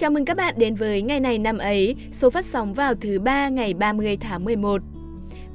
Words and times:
Chào 0.00 0.10
mừng 0.10 0.24
các 0.24 0.36
bạn 0.36 0.54
đến 0.58 0.74
với 0.74 1.02
ngày 1.02 1.20
này 1.20 1.38
năm 1.38 1.58
ấy, 1.58 1.96
số 2.12 2.30
phát 2.30 2.44
sóng 2.44 2.74
vào 2.74 2.94
thứ 2.94 3.18
ba 3.18 3.48
ngày 3.48 3.74
30 3.74 4.16
tháng 4.16 4.44
11. 4.44 4.82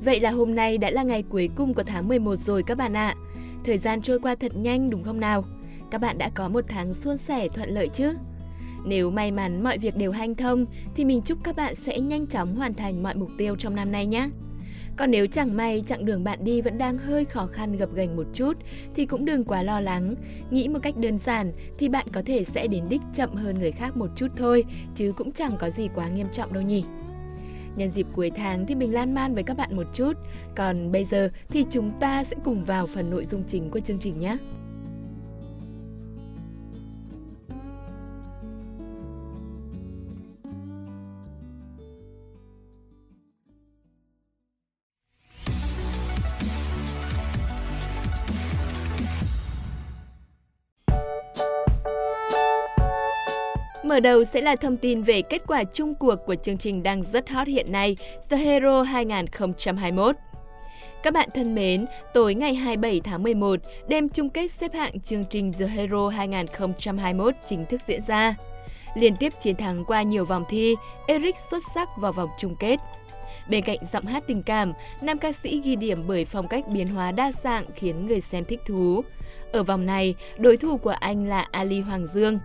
Vậy 0.03 0.19
là 0.19 0.31
hôm 0.31 0.55
nay 0.55 0.77
đã 0.77 0.89
là 0.89 1.03
ngày 1.03 1.23
cuối 1.29 1.49
cùng 1.55 1.73
của 1.73 1.83
tháng 1.83 2.07
11 2.07 2.35
rồi 2.35 2.63
các 2.63 2.77
bạn 2.77 2.93
ạ. 2.93 3.15
Thời 3.63 3.77
gian 3.77 4.01
trôi 4.01 4.19
qua 4.19 4.35
thật 4.35 4.51
nhanh 4.55 4.89
đúng 4.89 5.03
không 5.03 5.19
nào? 5.19 5.43
Các 5.91 6.01
bạn 6.01 6.17
đã 6.17 6.29
có 6.35 6.49
một 6.49 6.65
tháng 6.67 6.93
suôn 6.93 7.17
sẻ 7.17 7.47
thuận 7.47 7.69
lợi 7.69 7.89
chứ? 7.93 8.13
Nếu 8.85 9.11
may 9.11 9.31
mắn 9.31 9.63
mọi 9.63 9.77
việc 9.77 9.97
đều 9.97 10.11
hanh 10.11 10.35
thông 10.35 10.65
thì 10.95 11.05
mình 11.05 11.21
chúc 11.25 11.37
các 11.43 11.55
bạn 11.55 11.75
sẽ 11.75 11.99
nhanh 11.99 12.27
chóng 12.27 12.55
hoàn 12.55 12.73
thành 12.73 13.03
mọi 13.03 13.15
mục 13.15 13.29
tiêu 13.37 13.55
trong 13.55 13.75
năm 13.75 13.91
nay 13.91 14.05
nhé. 14.05 14.29
Còn 14.97 15.11
nếu 15.11 15.27
chẳng 15.27 15.57
may 15.57 15.83
chặng 15.87 16.05
đường 16.05 16.23
bạn 16.23 16.43
đi 16.43 16.61
vẫn 16.61 16.77
đang 16.77 16.97
hơi 16.97 17.25
khó 17.25 17.47
khăn 17.47 17.77
gập 17.77 17.93
ghềnh 17.95 18.15
một 18.15 18.25
chút 18.33 18.57
thì 18.95 19.05
cũng 19.05 19.25
đừng 19.25 19.43
quá 19.43 19.63
lo 19.63 19.79
lắng. 19.79 20.15
Nghĩ 20.51 20.67
một 20.67 20.79
cách 20.81 20.97
đơn 20.97 21.19
giản 21.19 21.51
thì 21.77 21.89
bạn 21.89 22.07
có 22.13 22.21
thể 22.25 22.43
sẽ 22.43 22.67
đến 22.67 22.83
đích 22.89 23.01
chậm 23.13 23.35
hơn 23.35 23.59
người 23.59 23.71
khác 23.71 23.97
một 23.97 24.09
chút 24.15 24.27
thôi, 24.35 24.65
chứ 24.95 25.13
cũng 25.17 25.31
chẳng 25.31 25.57
có 25.59 25.69
gì 25.69 25.89
quá 25.95 26.09
nghiêm 26.09 26.27
trọng 26.33 26.53
đâu 26.53 26.63
nhỉ. 26.63 26.83
Nhân 27.75 27.89
dịp 27.89 28.07
cuối 28.13 28.31
tháng 28.35 28.65
thì 28.65 28.75
mình 28.75 28.93
lan 28.93 29.13
man 29.13 29.33
với 29.33 29.43
các 29.43 29.57
bạn 29.57 29.75
một 29.75 29.85
chút, 29.93 30.13
còn 30.55 30.91
bây 30.91 31.05
giờ 31.05 31.29
thì 31.49 31.65
chúng 31.69 31.91
ta 31.99 32.23
sẽ 32.23 32.35
cùng 32.43 32.63
vào 32.63 32.87
phần 32.87 33.09
nội 33.09 33.25
dung 33.25 33.43
chính 33.47 33.69
của 33.69 33.79
chương 33.79 33.99
trình 33.99 34.19
nhé. 34.19 34.37
Mở 53.95 53.99
đầu 53.99 54.23
sẽ 54.23 54.41
là 54.41 54.55
thông 54.55 54.77
tin 54.77 55.01
về 55.01 55.21
kết 55.21 55.41
quả 55.47 55.63
chung 55.63 55.95
cuộc 55.95 56.15
của 56.25 56.35
chương 56.35 56.57
trình 56.57 56.83
đang 56.83 57.03
rất 57.03 57.29
hot 57.29 57.47
hiện 57.47 57.71
nay, 57.71 57.97
The 58.29 58.37
Hero 58.37 58.81
2021. 58.81 60.15
Các 61.03 61.13
bạn 61.13 61.29
thân 61.33 61.55
mến, 61.55 61.85
tối 62.13 62.33
ngày 62.33 62.53
27 62.53 63.01
tháng 63.03 63.23
11, 63.23 63.59
đêm 63.87 64.09
chung 64.09 64.29
kết 64.29 64.51
xếp 64.51 64.73
hạng 64.73 64.99
chương 64.99 65.25
trình 65.29 65.53
The 65.53 65.67
Hero 65.67 66.09
2021 66.09 67.33
chính 67.45 67.65
thức 67.65 67.81
diễn 67.87 68.01
ra. 68.07 68.35
Liên 68.95 69.15
tiếp 69.15 69.33
chiến 69.41 69.55
thắng 69.55 69.85
qua 69.85 70.01
nhiều 70.01 70.25
vòng 70.25 70.43
thi, 70.49 70.75
Eric 71.07 71.35
xuất 71.51 71.63
sắc 71.75 71.89
vào 71.97 72.11
vòng 72.11 72.29
chung 72.39 72.55
kết. 72.59 72.79
Bên 73.49 73.63
cạnh 73.63 73.79
giọng 73.93 74.05
hát 74.05 74.23
tình 74.27 74.43
cảm, 74.43 74.73
nam 75.01 75.17
ca 75.17 75.31
sĩ 75.31 75.61
ghi 75.63 75.75
điểm 75.75 76.07
bởi 76.07 76.25
phong 76.25 76.47
cách 76.47 76.67
biến 76.67 76.87
hóa 76.87 77.11
đa 77.11 77.31
dạng 77.43 77.65
khiến 77.75 78.05
người 78.05 78.21
xem 78.21 78.45
thích 78.45 78.59
thú. 78.65 79.03
Ở 79.51 79.63
vòng 79.63 79.85
này, 79.85 80.15
đối 80.37 80.57
thủ 80.57 80.77
của 80.77 80.95
anh 80.99 81.27
là 81.27 81.47
Ali 81.51 81.79
Hoàng 81.79 82.07
Dương. 82.07 82.39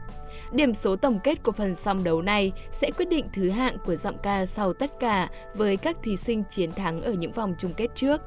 Điểm 0.52 0.74
số 0.74 0.96
tổng 0.96 1.18
kết 1.24 1.42
của 1.42 1.52
phần 1.52 1.74
song 1.74 2.04
đấu 2.04 2.22
này 2.22 2.52
sẽ 2.72 2.90
quyết 2.96 3.08
định 3.08 3.26
thứ 3.32 3.50
hạng 3.50 3.76
của 3.86 3.96
giọng 3.96 4.16
ca 4.22 4.46
sau 4.46 4.72
tất 4.72 4.90
cả 5.00 5.28
với 5.54 5.76
các 5.76 5.96
thí 6.02 6.16
sinh 6.16 6.42
chiến 6.50 6.70
thắng 6.70 7.02
ở 7.02 7.12
những 7.12 7.32
vòng 7.32 7.54
chung 7.58 7.72
kết 7.76 7.88
trước. 7.94 8.20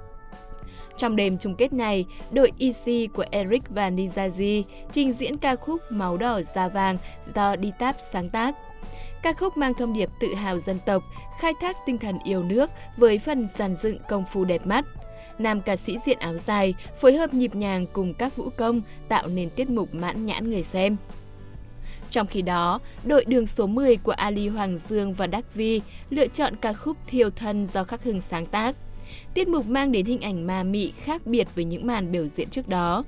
Trong 0.98 1.16
đêm 1.16 1.38
chung 1.38 1.56
kết 1.56 1.74
này, 1.74 2.06
đội 2.32 2.52
EC 2.60 3.14
của 3.14 3.26
Eric 3.32 3.64
và 3.70 3.90
Nizazi 3.90 4.64
trình 4.92 5.14
diễn 5.14 5.38
ca 5.38 5.56
khúc 5.56 5.82
Máu 5.90 6.18
đỏ 6.18 6.42
da 6.42 6.68
vàng 6.68 6.98
do 7.36 7.56
Ditap 7.64 7.96
sáng 8.12 8.30
tác. 8.30 8.56
Ca 9.24 9.34
khúc 9.34 9.58
mang 9.58 9.74
thông 9.74 9.94
điệp 9.94 10.10
tự 10.20 10.34
hào 10.34 10.60
dân 10.60 10.78
tộc, 10.86 11.04
khai 11.40 11.54
thác 11.62 11.78
tinh 11.86 11.98
thần 11.98 12.20
yêu 12.24 12.44
nước 12.44 12.70
với 12.98 13.20
phần 13.20 13.48
dàn 13.56 13.76
dựng 13.82 13.98
công 14.10 14.26
phu 14.34 14.46
đẹp 14.46 14.68
mắt. 14.68 14.86
Nam 15.40 15.62
ca 15.62 15.76
sĩ 15.76 15.98
diện 16.06 16.20
áo 16.20 16.38
dài 16.38 16.74
phối 17.00 17.14
hợp 17.14 17.34
nhịp 17.34 17.56
nhàng 17.56 17.86
cùng 17.94 18.14
các 18.14 18.36
vũ 18.36 18.50
công 18.58 18.82
tạo 19.08 19.28
nên 19.28 19.50
tiết 19.50 19.70
mục 19.70 19.94
mãn 19.94 20.26
nhãn 20.26 20.50
người 20.50 20.64
xem. 20.64 20.98
Trong 22.14 22.28
khi 22.28 22.42
đó, 22.42 22.80
đội 23.06 23.26
đường 23.26 23.48
số 23.48 23.68
10 23.68 23.98
của 23.98 24.12
Ali 24.12 24.48
Hoàng 24.48 24.78
Dương 24.78 25.14
và 25.14 25.28
Đắc 25.28 25.54
Vi 25.54 25.82
lựa 26.10 26.28
chọn 26.28 26.56
ca 26.56 26.74
khúc 26.74 26.98
Thiêu 27.08 27.30
Thân 27.30 27.68
do 27.68 27.84
Khắc 27.84 28.04
Hưng 28.04 28.22
sáng 28.22 28.46
tác. 28.46 28.76
Tiết 29.34 29.48
mục 29.48 29.68
mang 29.68 29.92
đến 29.92 30.06
hình 30.06 30.22
ảnh 30.22 30.48
ma 30.48 30.64
mị 30.64 30.92
khác 30.92 31.22
biệt 31.26 31.48
với 31.56 31.66
những 31.66 31.88
màn 31.88 32.12
biểu 32.12 32.28
diễn 32.28 32.50
trước 32.50 32.68
đó. 32.68 33.04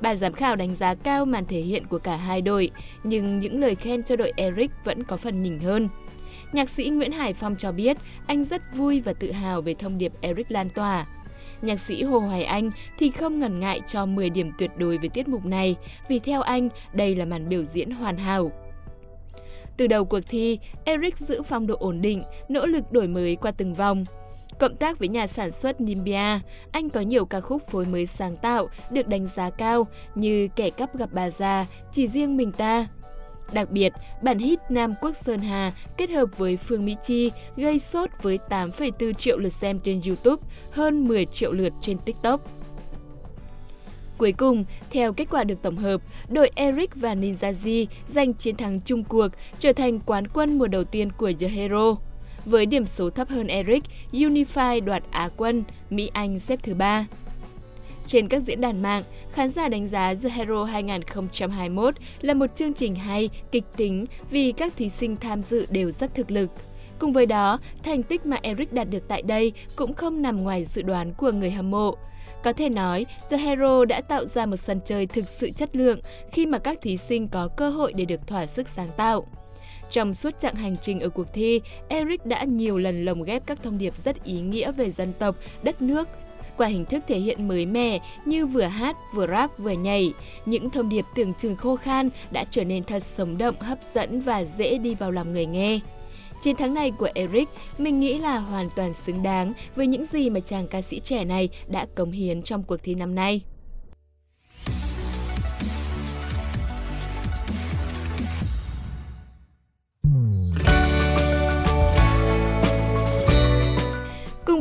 bà 0.00 0.14
giám 0.14 0.32
khảo 0.32 0.56
đánh 0.56 0.74
giá 0.74 0.94
cao 0.94 1.24
màn 1.24 1.46
thể 1.46 1.60
hiện 1.60 1.86
của 1.86 1.98
cả 1.98 2.16
hai 2.16 2.42
đội, 2.42 2.70
nhưng 3.04 3.38
những 3.38 3.60
lời 3.60 3.74
khen 3.74 4.02
cho 4.02 4.16
đội 4.16 4.32
Eric 4.36 4.70
vẫn 4.84 5.04
có 5.04 5.16
phần 5.16 5.42
nhỉnh 5.42 5.58
hơn. 5.60 5.88
Nhạc 6.52 6.70
sĩ 6.70 6.88
Nguyễn 6.88 7.12
Hải 7.12 7.34
Phong 7.34 7.56
cho 7.56 7.72
biết 7.72 7.96
anh 8.26 8.44
rất 8.44 8.62
vui 8.74 9.00
và 9.00 9.12
tự 9.12 9.32
hào 9.32 9.62
về 9.62 9.74
thông 9.74 9.98
điệp 9.98 10.12
Eric 10.20 10.50
lan 10.50 10.70
tỏa. 10.70 11.06
Nhạc 11.62 11.80
sĩ 11.80 12.02
Hồ 12.02 12.18
Hoài 12.18 12.44
Anh 12.44 12.70
thì 12.98 13.10
không 13.10 13.38
ngần 13.38 13.60
ngại 13.60 13.80
cho 13.86 14.06
10 14.06 14.30
điểm 14.30 14.50
tuyệt 14.58 14.70
đối 14.76 14.98
về 14.98 15.08
tiết 15.08 15.28
mục 15.28 15.44
này, 15.44 15.76
vì 16.08 16.18
theo 16.18 16.42
anh, 16.42 16.68
đây 16.92 17.16
là 17.16 17.24
màn 17.24 17.48
biểu 17.48 17.64
diễn 17.64 17.90
hoàn 17.90 18.16
hảo. 18.16 18.52
Từ 19.76 19.86
đầu 19.86 20.04
cuộc 20.04 20.20
thi, 20.28 20.58
Eric 20.84 21.18
giữ 21.18 21.42
phong 21.42 21.66
độ 21.66 21.76
ổn 21.78 22.00
định, 22.00 22.22
nỗ 22.48 22.66
lực 22.66 22.92
đổi 22.92 23.06
mới 23.06 23.36
qua 23.36 23.50
từng 23.50 23.74
vòng. 23.74 24.04
Cộng 24.58 24.76
tác 24.76 24.98
với 24.98 25.08
nhà 25.08 25.26
sản 25.26 25.50
xuất 25.50 25.80
Nimbia, 25.80 26.38
anh 26.72 26.90
có 26.90 27.00
nhiều 27.00 27.24
ca 27.24 27.40
khúc 27.40 27.62
phối 27.68 27.86
mới 27.86 28.06
sáng 28.06 28.36
tạo, 28.36 28.68
được 28.90 29.08
đánh 29.08 29.26
giá 29.26 29.50
cao 29.50 29.86
như 30.14 30.48
Kẻ 30.56 30.70
cắp 30.70 30.96
gặp 30.96 31.08
bà 31.12 31.30
già, 31.30 31.66
Chỉ 31.92 32.08
riêng 32.08 32.36
mình 32.36 32.52
ta, 32.52 32.86
Đặc 33.52 33.70
biệt, 33.70 33.92
bản 34.22 34.38
hit 34.38 34.58
Nam 34.68 34.94
Quốc 35.00 35.16
Sơn 35.16 35.40
Hà 35.40 35.72
kết 35.96 36.10
hợp 36.10 36.38
với 36.38 36.56
Phương 36.56 36.84
Mỹ 36.84 36.96
Chi 37.02 37.30
gây 37.56 37.78
sốt 37.78 38.10
với 38.22 38.38
8,4 38.48 39.12
triệu 39.12 39.38
lượt 39.38 39.52
xem 39.52 39.78
trên 39.78 40.00
YouTube, 40.06 40.42
hơn 40.70 41.08
10 41.08 41.26
triệu 41.26 41.52
lượt 41.52 41.72
trên 41.80 41.98
TikTok. 41.98 42.40
Cuối 44.18 44.32
cùng, 44.32 44.64
theo 44.90 45.12
kết 45.12 45.28
quả 45.30 45.44
được 45.44 45.62
tổng 45.62 45.76
hợp, 45.76 46.00
đội 46.28 46.50
Eric 46.54 46.94
và 46.94 47.14
Ninjazi 47.14 47.86
giành 48.08 48.34
chiến 48.34 48.56
thắng 48.56 48.80
chung 48.80 49.04
cuộc, 49.04 49.28
trở 49.58 49.72
thành 49.72 50.00
quán 50.00 50.28
quân 50.28 50.58
mùa 50.58 50.66
đầu 50.66 50.84
tiên 50.84 51.12
của 51.12 51.32
The 51.40 51.48
Hero. 51.48 51.96
Với 52.44 52.66
điểm 52.66 52.86
số 52.86 53.10
thấp 53.10 53.28
hơn 53.28 53.46
Eric, 53.46 53.84
Unify 54.12 54.84
đoạt 54.84 55.02
Á 55.10 55.28
quân, 55.36 55.64
Mỹ 55.90 56.10
Anh 56.12 56.38
xếp 56.38 56.60
thứ 56.62 56.74
ba. 56.74 57.06
Trên 58.08 58.28
các 58.28 58.42
diễn 58.42 58.60
đàn 58.60 58.82
mạng, 58.82 59.02
khán 59.34 59.50
giả 59.50 59.68
đánh 59.68 59.88
giá 59.88 60.14
The 60.14 60.28
Hero 60.28 60.64
2021 60.64 61.94
là 62.20 62.34
một 62.34 62.56
chương 62.56 62.74
trình 62.74 62.94
hay, 62.94 63.30
kịch 63.52 63.64
tính 63.76 64.06
vì 64.30 64.52
các 64.52 64.72
thí 64.76 64.88
sinh 64.88 65.16
tham 65.16 65.42
dự 65.42 65.66
đều 65.70 65.90
rất 65.90 66.14
thực 66.14 66.30
lực. 66.30 66.50
Cùng 66.98 67.12
với 67.12 67.26
đó, 67.26 67.58
thành 67.82 68.02
tích 68.02 68.26
mà 68.26 68.38
Eric 68.42 68.72
đạt 68.72 68.90
được 68.90 69.08
tại 69.08 69.22
đây 69.22 69.52
cũng 69.76 69.94
không 69.94 70.22
nằm 70.22 70.42
ngoài 70.42 70.64
dự 70.64 70.82
đoán 70.82 71.12
của 71.12 71.32
người 71.32 71.50
hâm 71.50 71.70
mộ. 71.70 71.96
Có 72.44 72.52
thể 72.52 72.68
nói, 72.68 73.06
The 73.30 73.36
Hero 73.36 73.84
đã 73.84 74.00
tạo 74.00 74.24
ra 74.24 74.46
một 74.46 74.56
sân 74.56 74.80
chơi 74.84 75.06
thực 75.06 75.28
sự 75.28 75.50
chất 75.50 75.76
lượng 75.76 75.98
khi 76.32 76.46
mà 76.46 76.58
các 76.58 76.78
thí 76.82 76.96
sinh 76.96 77.28
có 77.28 77.48
cơ 77.48 77.70
hội 77.70 77.92
để 77.92 78.04
được 78.04 78.26
thỏa 78.26 78.46
sức 78.46 78.68
sáng 78.68 78.88
tạo. 78.96 79.26
Trong 79.90 80.14
suốt 80.14 80.40
chặng 80.40 80.54
hành 80.54 80.76
trình 80.82 81.00
ở 81.00 81.08
cuộc 81.08 81.32
thi, 81.34 81.60
Eric 81.88 82.26
đã 82.26 82.44
nhiều 82.44 82.78
lần 82.78 83.04
lồng 83.04 83.22
ghép 83.22 83.46
các 83.46 83.62
thông 83.62 83.78
điệp 83.78 83.96
rất 83.96 84.24
ý 84.24 84.40
nghĩa 84.40 84.72
về 84.72 84.90
dân 84.90 85.12
tộc, 85.18 85.36
đất 85.62 85.82
nước, 85.82 86.08
qua 86.56 86.68
hình 86.68 86.84
thức 86.84 87.04
thể 87.06 87.18
hiện 87.18 87.48
mới 87.48 87.66
mẻ 87.66 87.98
như 88.24 88.46
vừa 88.46 88.62
hát, 88.62 88.96
vừa 89.14 89.26
rap, 89.26 89.58
vừa 89.58 89.70
nhảy. 89.70 90.12
Những 90.46 90.70
thông 90.70 90.88
điệp 90.88 91.04
tưởng 91.14 91.34
chừng 91.34 91.56
khô 91.56 91.76
khan 91.76 92.08
đã 92.30 92.44
trở 92.50 92.64
nên 92.64 92.84
thật 92.84 93.02
sống 93.02 93.38
động, 93.38 93.60
hấp 93.60 93.78
dẫn 93.94 94.20
và 94.20 94.44
dễ 94.44 94.78
đi 94.78 94.94
vào 94.94 95.10
lòng 95.10 95.32
người 95.32 95.46
nghe. 95.46 95.80
Chiến 96.40 96.56
thắng 96.56 96.74
này 96.74 96.90
của 96.90 97.08
Eric, 97.14 97.48
mình 97.78 98.00
nghĩ 98.00 98.18
là 98.18 98.38
hoàn 98.38 98.68
toàn 98.76 98.94
xứng 98.94 99.22
đáng 99.22 99.52
với 99.76 99.86
những 99.86 100.04
gì 100.04 100.30
mà 100.30 100.40
chàng 100.40 100.68
ca 100.68 100.82
sĩ 100.82 101.00
trẻ 101.00 101.24
này 101.24 101.48
đã 101.68 101.86
cống 101.94 102.10
hiến 102.10 102.42
trong 102.42 102.62
cuộc 102.62 102.76
thi 102.82 102.94
năm 102.94 103.14
nay. 103.14 103.40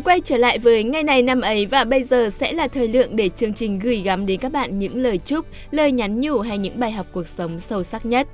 Quay 0.04 0.22
trở 0.22 0.38
lại 0.38 0.60
với 0.60 0.84
ngày 0.84 1.04
này 1.04 1.22
năm 1.22 1.42
ấy 1.42 1.66
và 1.66 1.84
bây 1.84 2.04
giờ 2.04 2.30
sẽ 2.40 2.52
là 2.52 2.68
thời 2.68 2.88
lượng 2.88 3.16
để 3.16 3.30
chương 3.30 3.54
trình 3.54 3.80
gửi 3.80 4.02
gắm 4.02 4.26
đến 4.26 4.40
các 4.40 4.52
bạn 4.52 4.80
những 4.80 4.98
lời 4.98 5.18
chúc, 5.18 5.46
lời 5.72 5.92
nhắn 5.92 6.22
nhủ 6.22 6.40
hay 6.40 6.58
những 6.58 6.80
bài 6.80 6.92
học 6.92 7.08
cuộc 7.12 7.28
sống 7.28 7.60
sâu 7.60 7.84
sắc 7.84 8.06
nhất. 8.06 8.28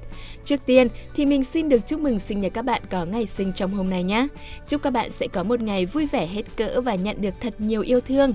Trước 0.46 0.60
tiên 0.66 0.88
thì 1.16 1.26
mình 1.26 1.44
xin 1.44 1.70
được 1.70 1.88
chúc 1.88 2.00
mừng 2.00 2.20
sinh 2.20 2.42
nhật 2.42 2.54
các 2.54 2.62
bạn 2.62 2.82
có 2.90 3.06
ngày 3.06 3.26
sinh 3.26 3.54
trong 3.54 3.72
hôm 3.72 3.90
nay 3.90 4.04
nhé. 4.04 4.28
Chúc 4.68 4.82
các 4.84 4.90
bạn 4.90 5.12
sẽ 5.12 5.28
có 5.28 5.44
một 5.44 5.62
ngày 5.62 5.86
vui 5.86 6.06
vẻ 6.06 6.28
hết 6.28 6.44
cỡ 6.58 6.82
và 6.82 6.96
nhận 6.96 7.22
được 7.22 7.34
thật 7.42 7.54
nhiều 7.58 7.82
yêu 7.82 8.02
thương. 8.02 8.34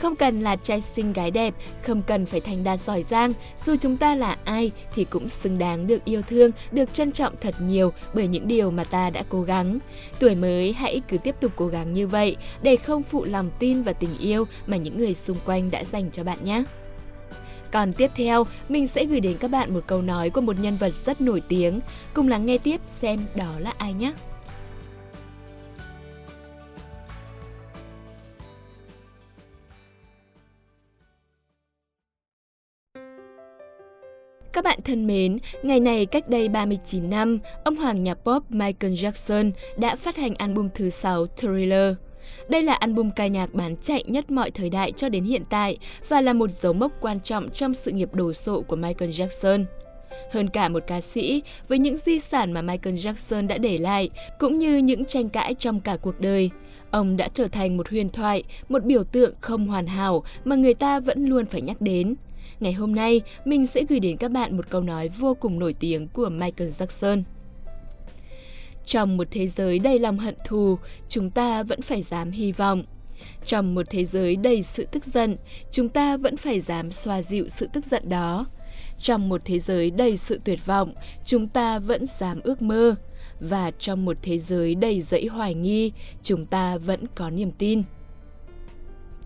Không 0.00 0.16
cần 0.16 0.40
là 0.40 0.56
trai 0.56 0.80
xinh 0.80 1.12
gái 1.12 1.30
đẹp, 1.30 1.54
không 1.82 2.02
cần 2.02 2.26
phải 2.26 2.40
thành 2.40 2.64
đạt 2.64 2.80
giỏi 2.86 3.02
giang, 3.02 3.32
dù 3.58 3.76
chúng 3.80 3.96
ta 3.96 4.14
là 4.14 4.36
ai 4.44 4.70
thì 4.94 5.04
cũng 5.04 5.28
xứng 5.28 5.58
đáng 5.58 5.86
được 5.86 6.04
yêu 6.04 6.22
thương, 6.22 6.50
được 6.72 6.94
trân 6.94 7.12
trọng 7.12 7.34
thật 7.40 7.54
nhiều 7.60 7.92
bởi 8.14 8.26
những 8.26 8.48
điều 8.48 8.70
mà 8.70 8.84
ta 8.84 9.10
đã 9.10 9.22
cố 9.28 9.42
gắng. 9.42 9.78
Tuổi 10.18 10.34
mới 10.34 10.72
hãy 10.72 11.02
cứ 11.08 11.18
tiếp 11.18 11.34
tục 11.40 11.52
cố 11.56 11.66
gắng 11.66 11.94
như 11.94 12.06
vậy 12.06 12.36
để 12.62 12.76
không 12.76 13.02
phụ 13.02 13.24
lòng 13.24 13.50
tin 13.58 13.82
và 13.82 13.92
tình 13.92 14.18
yêu 14.18 14.44
mà 14.66 14.76
những 14.76 14.98
người 14.98 15.14
xung 15.14 15.38
quanh 15.44 15.70
đã 15.70 15.84
dành 15.84 16.10
cho 16.10 16.24
bạn 16.24 16.38
nhé. 16.44 16.64
Còn 17.72 17.92
tiếp 17.92 18.10
theo, 18.14 18.46
mình 18.68 18.86
sẽ 18.86 19.04
gửi 19.04 19.20
đến 19.20 19.36
các 19.38 19.48
bạn 19.48 19.74
một 19.74 19.84
câu 19.86 20.02
nói 20.02 20.30
của 20.30 20.40
một 20.40 20.56
nhân 20.60 20.76
vật 20.76 20.92
rất 21.04 21.20
nổi 21.20 21.42
tiếng. 21.48 21.80
Cùng 22.14 22.28
lắng 22.28 22.46
nghe 22.46 22.58
tiếp 22.58 22.80
xem 22.86 23.20
đó 23.34 23.52
là 23.58 23.72
ai 23.78 23.92
nhé. 23.92 24.12
Các 34.60 34.64
bạn 34.64 34.78
thân 34.84 35.06
mến, 35.06 35.38
ngày 35.62 35.80
này 35.80 36.06
cách 36.06 36.28
đây 36.28 36.48
39 36.48 37.10
năm, 37.10 37.38
ông 37.64 37.76
hoàng 37.76 38.04
nhạc 38.04 38.14
pop 38.14 38.50
Michael 38.50 38.92
Jackson 38.92 39.50
đã 39.76 39.96
phát 39.96 40.16
hành 40.16 40.34
album 40.34 40.68
thứ 40.74 40.90
6 40.90 41.26
Thriller. 41.26 41.94
Đây 42.48 42.62
là 42.62 42.74
album 42.74 43.10
ca 43.10 43.26
nhạc 43.26 43.54
bán 43.54 43.76
chạy 43.82 44.04
nhất 44.06 44.30
mọi 44.30 44.50
thời 44.50 44.70
đại 44.70 44.92
cho 44.92 45.08
đến 45.08 45.24
hiện 45.24 45.42
tại 45.50 45.78
và 46.08 46.20
là 46.20 46.32
một 46.32 46.50
dấu 46.50 46.72
mốc 46.72 46.92
quan 47.00 47.20
trọng 47.20 47.50
trong 47.50 47.74
sự 47.74 47.90
nghiệp 47.90 48.14
đồ 48.14 48.32
sộ 48.32 48.60
của 48.60 48.76
Michael 48.76 49.10
Jackson. 49.10 49.64
Hơn 50.32 50.48
cả 50.48 50.68
một 50.68 50.82
ca 50.86 51.00
sĩ, 51.00 51.42
với 51.68 51.78
những 51.78 51.96
di 51.96 52.20
sản 52.20 52.52
mà 52.52 52.62
Michael 52.62 52.96
Jackson 52.96 53.46
đã 53.46 53.58
để 53.58 53.78
lại, 53.78 54.10
cũng 54.38 54.58
như 54.58 54.76
những 54.76 55.04
tranh 55.04 55.28
cãi 55.28 55.54
trong 55.54 55.80
cả 55.80 55.96
cuộc 56.02 56.20
đời, 56.20 56.50
ông 56.90 57.16
đã 57.16 57.28
trở 57.34 57.48
thành 57.48 57.76
một 57.76 57.88
huyền 57.88 58.08
thoại, 58.08 58.44
một 58.68 58.84
biểu 58.84 59.04
tượng 59.04 59.34
không 59.40 59.66
hoàn 59.66 59.86
hảo 59.86 60.24
mà 60.44 60.56
người 60.56 60.74
ta 60.74 61.00
vẫn 61.00 61.26
luôn 61.26 61.46
phải 61.46 61.60
nhắc 61.60 61.80
đến. 61.80 62.14
Ngày 62.60 62.72
hôm 62.72 62.94
nay, 62.94 63.20
mình 63.44 63.66
sẽ 63.66 63.84
gửi 63.88 64.00
đến 64.00 64.16
các 64.16 64.30
bạn 64.30 64.56
một 64.56 64.70
câu 64.70 64.80
nói 64.80 65.08
vô 65.08 65.34
cùng 65.40 65.58
nổi 65.58 65.74
tiếng 65.80 66.08
của 66.08 66.28
Michael 66.28 66.70
Jackson. 66.70 67.22
Trong 68.86 69.16
một 69.16 69.26
thế 69.30 69.48
giới 69.48 69.78
đầy 69.78 69.98
lòng 69.98 70.18
hận 70.18 70.34
thù, 70.44 70.78
chúng 71.08 71.30
ta 71.30 71.62
vẫn 71.62 71.82
phải 71.82 72.02
dám 72.02 72.30
hy 72.30 72.52
vọng. 72.52 72.84
Trong 73.46 73.74
một 73.74 73.86
thế 73.90 74.04
giới 74.04 74.36
đầy 74.36 74.62
sự 74.62 74.86
tức 74.92 75.04
giận, 75.04 75.36
chúng 75.70 75.88
ta 75.88 76.16
vẫn 76.16 76.36
phải 76.36 76.60
dám 76.60 76.92
xoa 76.92 77.22
dịu 77.22 77.48
sự 77.48 77.68
tức 77.72 77.84
giận 77.84 78.08
đó. 78.08 78.46
Trong 78.98 79.28
một 79.28 79.40
thế 79.44 79.58
giới 79.58 79.90
đầy 79.90 80.16
sự 80.16 80.40
tuyệt 80.44 80.66
vọng, 80.66 80.94
chúng 81.24 81.48
ta 81.48 81.78
vẫn 81.78 82.06
dám 82.06 82.40
ước 82.44 82.62
mơ. 82.62 82.94
Và 83.40 83.70
trong 83.70 84.04
một 84.04 84.16
thế 84.22 84.38
giới 84.38 84.74
đầy 84.74 85.00
dẫy 85.00 85.26
hoài 85.26 85.54
nghi, 85.54 85.92
chúng 86.22 86.46
ta 86.46 86.78
vẫn 86.78 87.04
có 87.14 87.30
niềm 87.30 87.50
tin. 87.58 87.82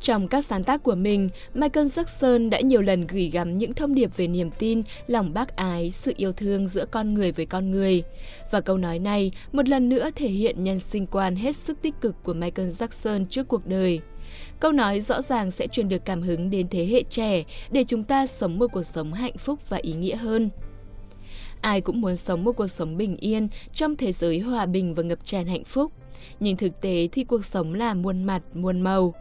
Trong 0.05 0.29
các 0.29 0.45
sáng 0.45 0.65
tác 0.65 0.83
của 0.83 0.95
mình, 0.95 1.29
Michael 1.55 1.87
Jackson 1.87 2.51
đã 2.51 2.61
nhiều 2.61 2.83
lần 2.83 3.07
gửi 3.07 3.31
gắm 3.33 3.59
những 3.59 3.75
thông 3.75 3.95
điệp 3.95 4.17
về 4.17 4.29
niềm 4.29 4.51
tin, 4.59 4.83
lòng 5.07 5.35
bác 5.35 5.57
ái, 5.57 5.91
sự 5.91 6.13
yêu 6.17 6.33
thương 6.33 6.69
giữa 6.69 6.85
con 6.91 7.15
người 7.15 7.33
với 7.33 7.47
con 7.47 7.71
người. 7.71 8.03
Và 8.51 8.61
câu 8.61 8.79
nói 8.79 8.99
này 8.99 9.33
một 9.53 9.69
lần 9.69 9.89
nữa 9.89 10.11
thể 10.15 10.29
hiện 10.29 10.65
nhân 10.65 10.81
sinh 10.81 11.07
quan 11.07 11.37
hết 11.37 11.57
sức 11.57 11.83
tích 11.83 11.95
cực 12.01 12.15
của 12.23 12.35
Michael 12.35 12.69
Jackson 12.69 13.27
trước 13.31 13.49
cuộc 13.49 13.67
đời. 13.67 14.01
Câu 14.61 14.73
nói 14.73 15.01
rõ 15.01 15.23
ràng 15.23 15.51
sẽ 15.51 15.67
truyền 15.67 15.89
được 15.89 16.05
cảm 16.05 16.23
hứng 16.23 16.51
đến 16.51 16.69
thế 16.69 16.87
hệ 16.87 17.03
trẻ 17.11 17.45
để 17.71 17.85
chúng 17.85 18.05
ta 18.05 18.27
sống 18.27 18.59
một 18.59 18.67
cuộc 18.73 18.87
sống 18.87 19.13
hạnh 19.13 19.37
phúc 19.39 19.59
và 19.69 19.77
ý 19.77 19.93
nghĩa 19.93 20.17
hơn. 20.17 20.51
Ai 21.65 21.81
cũng 21.81 22.01
muốn 22.01 22.17
sống 22.17 22.45
một 22.45 22.53
cuộc 22.53 22.69
sống 22.69 22.97
bình 22.97 23.17
yên 23.17 23.49
trong 23.75 23.97
thế 23.97 24.13
giới 24.13 24.39
hòa 24.39 24.67
bình 24.67 24.95
và 24.95 25.03
ngập 25.03 25.19
tràn 25.25 25.47
hạnh 25.47 25.65
phúc. 25.65 25.93
Nhưng 26.41 26.57
thực 26.57 26.81
tế 26.81 27.09
thì 27.13 27.25
cuộc 27.25 27.45
sống 27.45 27.75
là 27.75 27.95
muôn 27.95 28.25
mặt, 28.25 28.43
muôn 28.55 28.81
màu. 28.81 29.15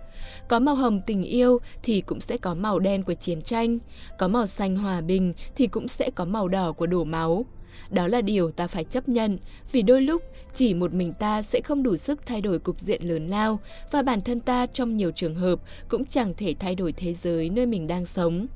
Có 0.48 0.60
màu 0.60 0.75
hồng 0.75 1.01
tình 1.07 1.24
yêu 1.24 1.60
thì 1.84 2.01
cũng 2.01 2.19
sẽ 2.19 2.38
có 2.38 2.54
màu 2.54 2.80
đen 2.80 3.04
của 3.04 3.13
chiến 3.13 3.42
tranh, 3.42 3.80
có 4.18 4.28
màu 4.28 4.48
xanh 4.48 4.75
hòa 4.75 5.01
bình 5.01 5.34
thì 5.56 5.68
cũng 5.68 5.88
sẽ 5.88 6.10
có 6.16 6.25
màu 6.25 6.48
đỏ 6.48 6.72
của 6.72 6.86
đổ 6.86 7.04
máu. 7.04 7.45
Đó 7.90 8.07
là 8.07 8.22
điều 8.22 8.51
ta 8.51 8.68
phải 8.68 8.84
chấp 8.84 9.10
nhận, 9.10 9.38
vì 9.72 9.81
đôi 9.81 10.01
lúc 10.01 10.22
chỉ 10.54 10.74
một 10.74 10.94
mình 10.94 11.13
ta 11.13 11.42
sẽ 11.42 11.62
không 11.62 11.84
đủ 11.84 11.98
sức 11.98 12.25
thay 12.25 12.42
đổi 12.42 12.60
cục 12.60 12.80
diện 12.80 13.01
lớn 13.04 13.28
lao 13.28 13.60
và 13.92 14.01
bản 14.01 14.22
thân 14.22 14.40
ta 14.40 14.66
trong 14.66 14.98
nhiều 14.98 15.12
trường 15.12 15.36
hợp 15.36 15.60
cũng 15.88 16.06
chẳng 16.06 16.34
thể 16.38 16.56
thay 16.60 16.75
đổi 16.75 16.92
thế 16.92 17.13
giới 17.13 17.50
nơi 17.50 17.66
mình 17.66 17.88
đang 17.88 18.06
sống. 18.06 18.48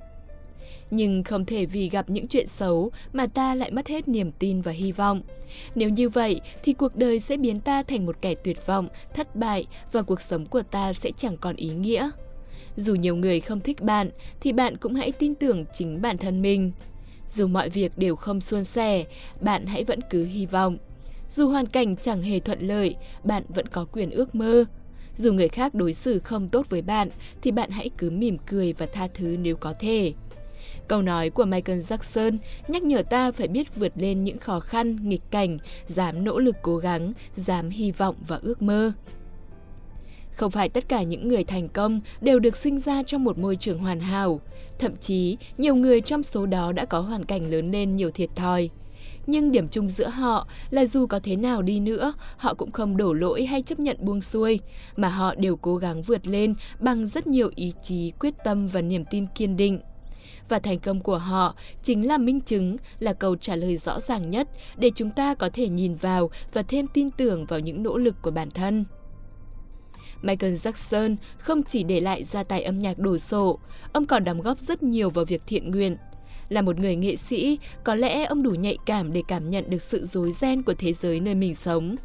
Nhưng 0.91 1.23
không 1.23 1.45
thể 1.45 1.65
vì 1.65 1.89
gặp 1.89 2.09
những 2.09 2.27
chuyện 2.27 2.47
xấu 2.47 2.91
mà 3.13 3.27
ta 3.27 3.55
lại 3.55 3.71
mất 3.71 3.87
hết 3.87 4.07
niềm 4.07 4.31
tin 4.39 4.61
và 4.61 4.71
hy 4.71 4.91
vọng. 4.91 5.21
Nếu 5.75 5.89
như 5.89 6.09
vậy 6.09 6.41
thì 6.63 6.73
cuộc 6.73 6.95
đời 6.95 7.19
sẽ 7.19 7.37
biến 7.37 7.59
ta 7.59 7.83
thành 7.83 8.05
một 8.05 8.15
kẻ 8.21 8.35
tuyệt 8.35 8.65
vọng, 8.65 8.87
thất 9.13 9.35
bại 9.35 9.65
và 9.91 10.01
cuộc 10.01 10.21
sống 10.21 10.45
của 10.45 10.61
ta 10.61 10.93
sẽ 10.93 11.11
chẳng 11.17 11.37
còn 11.37 11.55
ý 11.55 11.69
nghĩa. 11.69 12.09
Dù 12.75 12.95
nhiều 12.95 13.15
người 13.15 13.39
không 13.39 13.59
thích 13.59 13.81
bạn 13.81 14.09
thì 14.41 14.51
bạn 14.53 14.77
cũng 14.77 14.95
hãy 14.95 15.11
tin 15.11 15.35
tưởng 15.35 15.65
chính 15.73 16.01
bản 16.01 16.17
thân 16.17 16.41
mình. 16.41 16.71
Dù 17.29 17.47
mọi 17.47 17.69
việc 17.69 17.97
đều 17.97 18.15
không 18.15 18.41
suôn 18.41 18.63
sẻ, 18.63 19.05
bạn 19.41 19.65
hãy 19.65 19.83
vẫn 19.83 19.99
cứ 20.09 20.25
hy 20.25 20.45
vọng. 20.45 20.77
Dù 21.29 21.49
hoàn 21.49 21.65
cảnh 21.65 21.95
chẳng 21.95 22.21
hề 22.21 22.39
thuận 22.39 22.59
lợi, 22.59 22.95
bạn 23.23 23.43
vẫn 23.49 23.67
có 23.67 23.85
quyền 23.85 24.11
ước 24.11 24.35
mơ. 24.35 24.65
Dù 25.15 25.33
người 25.33 25.47
khác 25.47 25.73
đối 25.73 25.93
xử 25.93 26.19
không 26.19 26.49
tốt 26.49 26.69
với 26.69 26.81
bạn, 26.81 27.09
thì 27.41 27.51
bạn 27.51 27.69
hãy 27.69 27.89
cứ 27.97 28.09
mỉm 28.09 28.37
cười 28.37 28.73
và 28.73 28.85
tha 28.85 29.07
thứ 29.13 29.37
nếu 29.41 29.55
có 29.55 29.73
thể. 29.79 30.13
Câu 30.87 31.01
nói 31.01 31.29
của 31.29 31.45
Michael 31.45 31.79
Jackson 31.79 32.37
nhắc 32.67 32.83
nhở 32.83 33.01
ta 33.01 33.31
phải 33.31 33.47
biết 33.47 33.75
vượt 33.75 33.91
lên 33.95 34.23
những 34.23 34.37
khó 34.37 34.59
khăn, 34.59 34.97
nghịch 35.09 35.31
cảnh, 35.31 35.57
dám 35.87 36.23
nỗ 36.23 36.39
lực 36.39 36.55
cố 36.61 36.77
gắng, 36.77 37.13
dám 37.35 37.69
hy 37.69 37.91
vọng 37.91 38.15
và 38.27 38.39
ước 38.43 38.61
mơ. 38.61 38.91
Không 40.31 40.51
phải 40.51 40.69
tất 40.69 40.89
cả 40.89 41.03
những 41.03 41.27
người 41.27 41.43
thành 41.43 41.69
công 41.69 41.99
đều 42.21 42.39
được 42.39 42.57
sinh 42.57 42.79
ra 42.79 43.03
trong 43.03 43.23
một 43.23 43.37
môi 43.37 43.55
trường 43.55 43.79
hoàn 43.79 43.99
hảo. 43.99 44.41
Thậm 44.79 44.95
chí, 44.95 45.37
nhiều 45.57 45.75
người 45.75 46.01
trong 46.01 46.23
số 46.23 46.45
đó 46.45 46.71
đã 46.71 46.85
có 46.85 46.99
hoàn 46.99 47.25
cảnh 47.25 47.51
lớn 47.51 47.71
lên 47.71 47.95
nhiều 47.95 48.11
thiệt 48.11 48.29
thòi. 48.35 48.69
Nhưng 49.27 49.51
điểm 49.51 49.67
chung 49.67 49.89
giữa 49.89 50.07
họ 50.07 50.47
là 50.69 50.85
dù 50.85 51.07
có 51.07 51.19
thế 51.19 51.35
nào 51.35 51.61
đi 51.61 51.79
nữa, 51.79 52.13
họ 52.37 52.53
cũng 52.53 52.71
không 52.71 52.97
đổ 52.97 53.13
lỗi 53.13 53.45
hay 53.45 53.61
chấp 53.61 53.79
nhận 53.79 53.97
buông 53.99 54.21
xuôi, 54.21 54.59
mà 54.95 55.09
họ 55.09 55.35
đều 55.35 55.55
cố 55.55 55.75
gắng 55.75 56.01
vượt 56.01 56.27
lên 56.27 56.53
bằng 56.79 57.07
rất 57.07 57.27
nhiều 57.27 57.51
ý 57.55 57.73
chí, 57.83 58.11
quyết 58.19 58.33
tâm 58.43 58.67
và 58.67 58.81
niềm 58.81 59.03
tin 59.11 59.25
kiên 59.35 59.57
định. 59.57 59.79
Và 60.49 60.59
thành 60.59 60.79
công 60.79 60.99
của 60.99 61.17
họ 61.17 61.55
chính 61.83 62.07
là 62.07 62.17
minh 62.17 62.41
chứng, 62.41 62.77
là 62.99 63.13
câu 63.13 63.35
trả 63.35 63.55
lời 63.55 63.77
rõ 63.77 63.99
ràng 63.99 64.29
nhất 64.29 64.47
để 64.77 64.91
chúng 64.95 65.11
ta 65.11 65.35
có 65.35 65.49
thể 65.53 65.69
nhìn 65.69 65.95
vào 65.95 66.29
và 66.53 66.61
thêm 66.61 66.87
tin 66.87 67.09
tưởng 67.11 67.45
vào 67.45 67.59
những 67.59 67.83
nỗ 67.83 67.97
lực 67.97 68.15
của 68.21 68.31
bản 68.31 68.51
thân. 68.51 68.85
Michael 70.21 70.53
Jackson 70.53 71.15
không 71.37 71.63
chỉ 71.63 71.83
để 71.83 72.01
lại 72.01 72.23
gia 72.23 72.43
tài 72.43 72.63
âm 72.63 72.79
nhạc 72.79 72.99
đồ 72.99 73.17
sộ, 73.17 73.59
ông 73.93 74.05
còn 74.05 74.23
đóng 74.23 74.41
góp 74.41 74.59
rất 74.59 74.83
nhiều 74.83 75.09
vào 75.09 75.25
việc 75.25 75.41
thiện 75.47 75.71
nguyện. 75.71 75.97
Là 76.49 76.61
một 76.61 76.79
người 76.79 76.95
nghệ 76.95 77.15
sĩ, 77.15 77.59
có 77.83 77.95
lẽ 77.95 78.25
ông 78.25 78.43
đủ 78.43 78.51
nhạy 78.51 78.77
cảm 78.85 79.13
để 79.13 79.23
cảm 79.27 79.49
nhận 79.49 79.69
được 79.69 79.81
sự 79.81 80.05
rối 80.05 80.31
ren 80.31 80.63
của 80.63 80.73
thế 80.73 80.93
giới 80.93 81.19
nơi 81.19 81.35
mình 81.35 81.55
sống. 81.55 81.95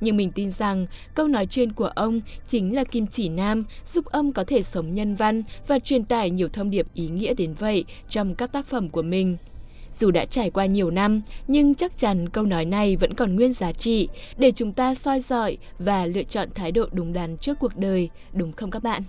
Nhưng 0.00 0.16
mình 0.16 0.30
tin 0.30 0.50
rằng 0.50 0.86
câu 1.14 1.28
nói 1.28 1.46
trên 1.46 1.72
của 1.72 1.86
ông 1.86 2.20
chính 2.46 2.74
là 2.74 2.84
kim 2.84 3.06
chỉ 3.06 3.28
nam 3.28 3.64
giúp 3.86 4.04
ông 4.04 4.32
có 4.32 4.44
thể 4.44 4.62
sống 4.62 4.94
nhân 4.94 5.14
văn 5.14 5.42
và 5.66 5.78
truyền 5.78 6.04
tải 6.04 6.30
nhiều 6.30 6.48
thông 6.48 6.70
điệp 6.70 6.86
ý 6.94 7.08
nghĩa 7.08 7.34
đến 7.34 7.54
vậy 7.58 7.84
trong 8.08 8.34
các 8.34 8.52
tác 8.52 8.66
phẩm 8.66 8.88
của 8.88 9.02
mình. 9.02 9.36
Dù 9.92 10.10
đã 10.10 10.24
trải 10.24 10.50
qua 10.50 10.66
nhiều 10.66 10.90
năm, 10.90 11.20
nhưng 11.48 11.74
chắc 11.74 11.98
chắn 11.98 12.28
câu 12.28 12.44
nói 12.44 12.64
này 12.64 12.96
vẫn 12.96 13.14
còn 13.14 13.36
nguyên 13.36 13.52
giá 13.52 13.72
trị 13.72 14.08
để 14.36 14.50
chúng 14.50 14.72
ta 14.72 14.94
soi 14.94 15.20
dọi 15.20 15.58
và 15.78 16.06
lựa 16.06 16.22
chọn 16.22 16.48
thái 16.54 16.72
độ 16.72 16.86
đúng 16.92 17.12
đắn 17.12 17.36
trước 17.36 17.58
cuộc 17.58 17.76
đời, 17.76 18.10
đúng 18.32 18.52
không 18.52 18.70
các 18.70 18.82
bạn? 18.82 19.02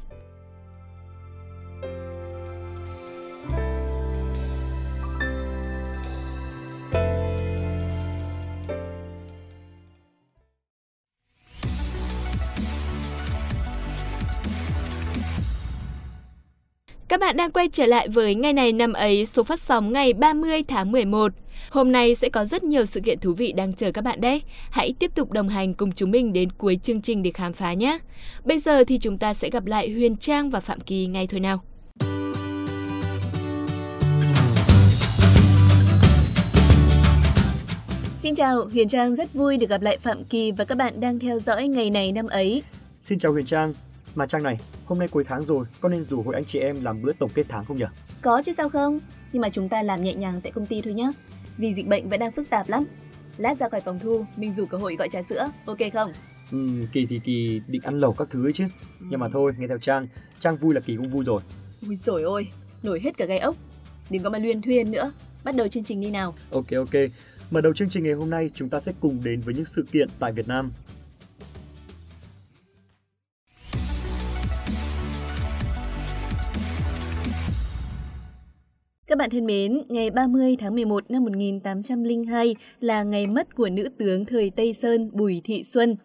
Các 17.20 17.26
bạn 17.26 17.38
đang 17.38 17.52
quay 17.52 17.70
trở 17.70 17.86
lại 17.86 18.08
với 18.10 18.36
ngày 18.36 18.54
này 18.54 18.74
năm 18.74 18.94
ấy 18.94 19.26
số 19.26 19.44
phát 19.44 19.60
sóng 19.60 19.94
ngày 19.94 20.14
30 20.14 20.64
tháng 20.64 20.92
11. 20.92 21.32
Hôm 21.70 21.92
nay 21.92 22.16
sẽ 22.16 22.30
có 22.30 22.46
rất 22.46 22.64
nhiều 22.64 22.86
sự 22.86 23.00
kiện 23.00 23.20
thú 23.20 23.34
vị 23.34 23.52
đang 23.52 23.74
chờ 23.74 23.92
các 23.92 24.04
bạn 24.04 24.22
đấy. 24.22 24.42
Hãy 24.70 24.94
tiếp 25.00 25.12
tục 25.16 25.32
đồng 25.32 25.50
hành 25.50 25.74
cùng 25.74 25.92
chúng 25.92 26.12
mình 26.12 26.34
đến 26.34 26.52
cuối 26.52 26.80
chương 26.84 27.02
trình 27.02 27.24
để 27.24 27.32
khám 27.32 27.54
phá 27.54 27.74
nhé. 27.74 27.98
Bây 28.46 28.60
giờ 28.60 28.84
thì 28.84 28.98
chúng 28.98 29.18
ta 29.18 29.34
sẽ 29.34 29.50
gặp 29.50 29.66
lại 29.66 29.90
Huyền 29.90 30.18
Trang 30.18 30.50
và 30.50 30.60
Phạm 30.60 30.80
Kỳ 30.80 31.08
ngay 31.08 31.28
thôi 31.28 31.40
nào. 31.40 31.62
Xin 38.18 38.36
chào, 38.36 38.66
Huyền 38.66 38.88
Trang 38.88 39.16
rất 39.16 39.34
vui 39.34 39.58
được 39.58 39.70
gặp 39.70 39.82
lại 39.82 39.98
Phạm 39.98 40.24
Kỳ 40.24 40.52
và 40.52 40.66
các 40.66 40.78
bạn 40.78 41.00
đang 41.00 41.20
theo 41.20 41.40
dõi 41.40 41.68
ngày 41.68 41.90
này 41.90 42.12
năm 42.12 42.28
ấy. 42.28 42.64
Xin 43.02 43.20
chào 43.20 43.32
Huyền 43.32 43.46
Trang, 43.46 43.74
mà 44.20 44.26
Trang 44.26 44.44
này, 44.44 44.58
hôm 44.86 45.00
nay 45.00 45.08
cuối 45.08 45.24
tháng 45.24 45.44
rồi, 45.44 45.66
có 45.82 45.90
nên 45.90 46.04
rủ 46.04 46.22
hội 46.22 46.36
anh 46.36 46.46
chị 46.46 46.60
em 46.60 46.84
làm 46.84 47.02
bữa 47.02 47.14
tổng 47.14 47.30
kết 47.34 47.46
tháng 47.50 47.66
không 47.66 47.78
nhỉ? 47.78 47.86
Có 48.22 48.42
chứ 48.46 48.52
sao 48.52 48.70
không? 48.70 49.00
Nhưng 49.32 49.42
mà 49.42 49.50
chúng 49.50 49.70
ta 49.70 49.84
làm 49.84 50.04
nhẹ 50.04 50.14
nhàng 50.14 50.42
tại 50.42 50.52
công 50.52 50.66
ty 50.66 50.82
thôi 50.82 50.94
nhé. 50.94 51.12
Vì 51.58 51.74
dịch 51.74 51.88
bệnh 51.88 52.10
vẫn 52.10 52.20
đang 52.20 52.32
phức 52.32 52.50
tạp 52.50 52.70
lắm. 52.70 52.84
Lát 53.38 53.58
ra 53.58 53.70
khỏi 53.70 53.82
phòng 53.82 54.00
thu, 54.00 54.26
mình 54.36 54.54
rủ 54.54 54.66
cả 54.66 54.78
hội 54.78 54.96
gọi 54.96 55.10
trà 55.12 55.24
sữa, 55.24 55.52
ok 55.66 55.78
không? 55.94 56.12
Ừ, 56.52 56.68
Kỳ 56.92 57.06
thì 57.06 57.20
Kỳ 57.24 57.62
định 57.68 57.82
ăn 57.82 58.00
lẩu 58.00 58.14
các 58.14 58.28
thứ 58.32 58.46
ấy 58.46 58.54
chứ. 58.54 58.64
Ừ. 59.00 59.06
Nhưng 59.10 59.20
mà 59.20 59.30
thôi, 59.30 59.54
nghe 59.58 59.68
theo 59.68 59.78
Trang, 59.78 60.08
Trang 60.40 60.58
vui 60.58 60.74
là 60.74 60.82
Kỳ 60.82 60.96
cũng 60.96 61.10
vui 61.10 61.24
rồi. 61.26 61.42
Ui 61.88 61.96
rồi 61.96 62.24
ôi, 62.24 62.48
nổi 62.84 63.00
hết 63.04 63.18
cả 63.18 63.26
gai 63.26 63.40
ốc. 63.40 63.56
Đừng 64.10 64.24
có 64.24 64.30
mà 64.30 64.38
luyên 64.38 64.62
thuyên 64.62 64.92
nữa. 64.92 65.12
Bắt 65.44 65.56
đầu 65.56 65.68
chương 65.68 65.84
trình 65.84 66.02
đi 66.02 66.10
nào. 66.10 66.36
Ok 66.52 66.68
ok. 66.76 66.94
Mở 67.52 67.62
đầu 67.62 67.74
chương 67.74 67.90
trình 67.90 68.04
ngày 68.04 68.14
hôm 68.14 68.30
nay, 68.30 68.50
chúng 68.54 68.70
ta 68.70 68.80
sẽ 68.80 68.92
cùng 69.00 69.20
đến 69.24 69.42
với 69.42 69.56
những 69.56 69.66
sự 69.66 69.86
kiện 69.92 70.10
tại 70.20 70.32
Việt 70.32 70.48
Nam. 70.48 70.72
Bạn 79.30 79.36
thân 79.36 79.46
mến, 79.46 79.82
ngày 79.90 80.12
30 80.12 80.56
tháng 80.60 80.76
11 80.76 81.12
năm 81.12 81.24
1802 81.24 82.56
là 82.80 83.04
ngày 83.04 83.28
mất 83.28 83.56
của 83.56 83.70
nữ 83.70 83.90
tướng 83.98 84.26
thời 84.26 84.50
Tây 84.50 84.74
Sơn 84.74 85.10
Bùi 85.14 85.42
Thị 85.44 85.64
Xuân. 85.64 85.96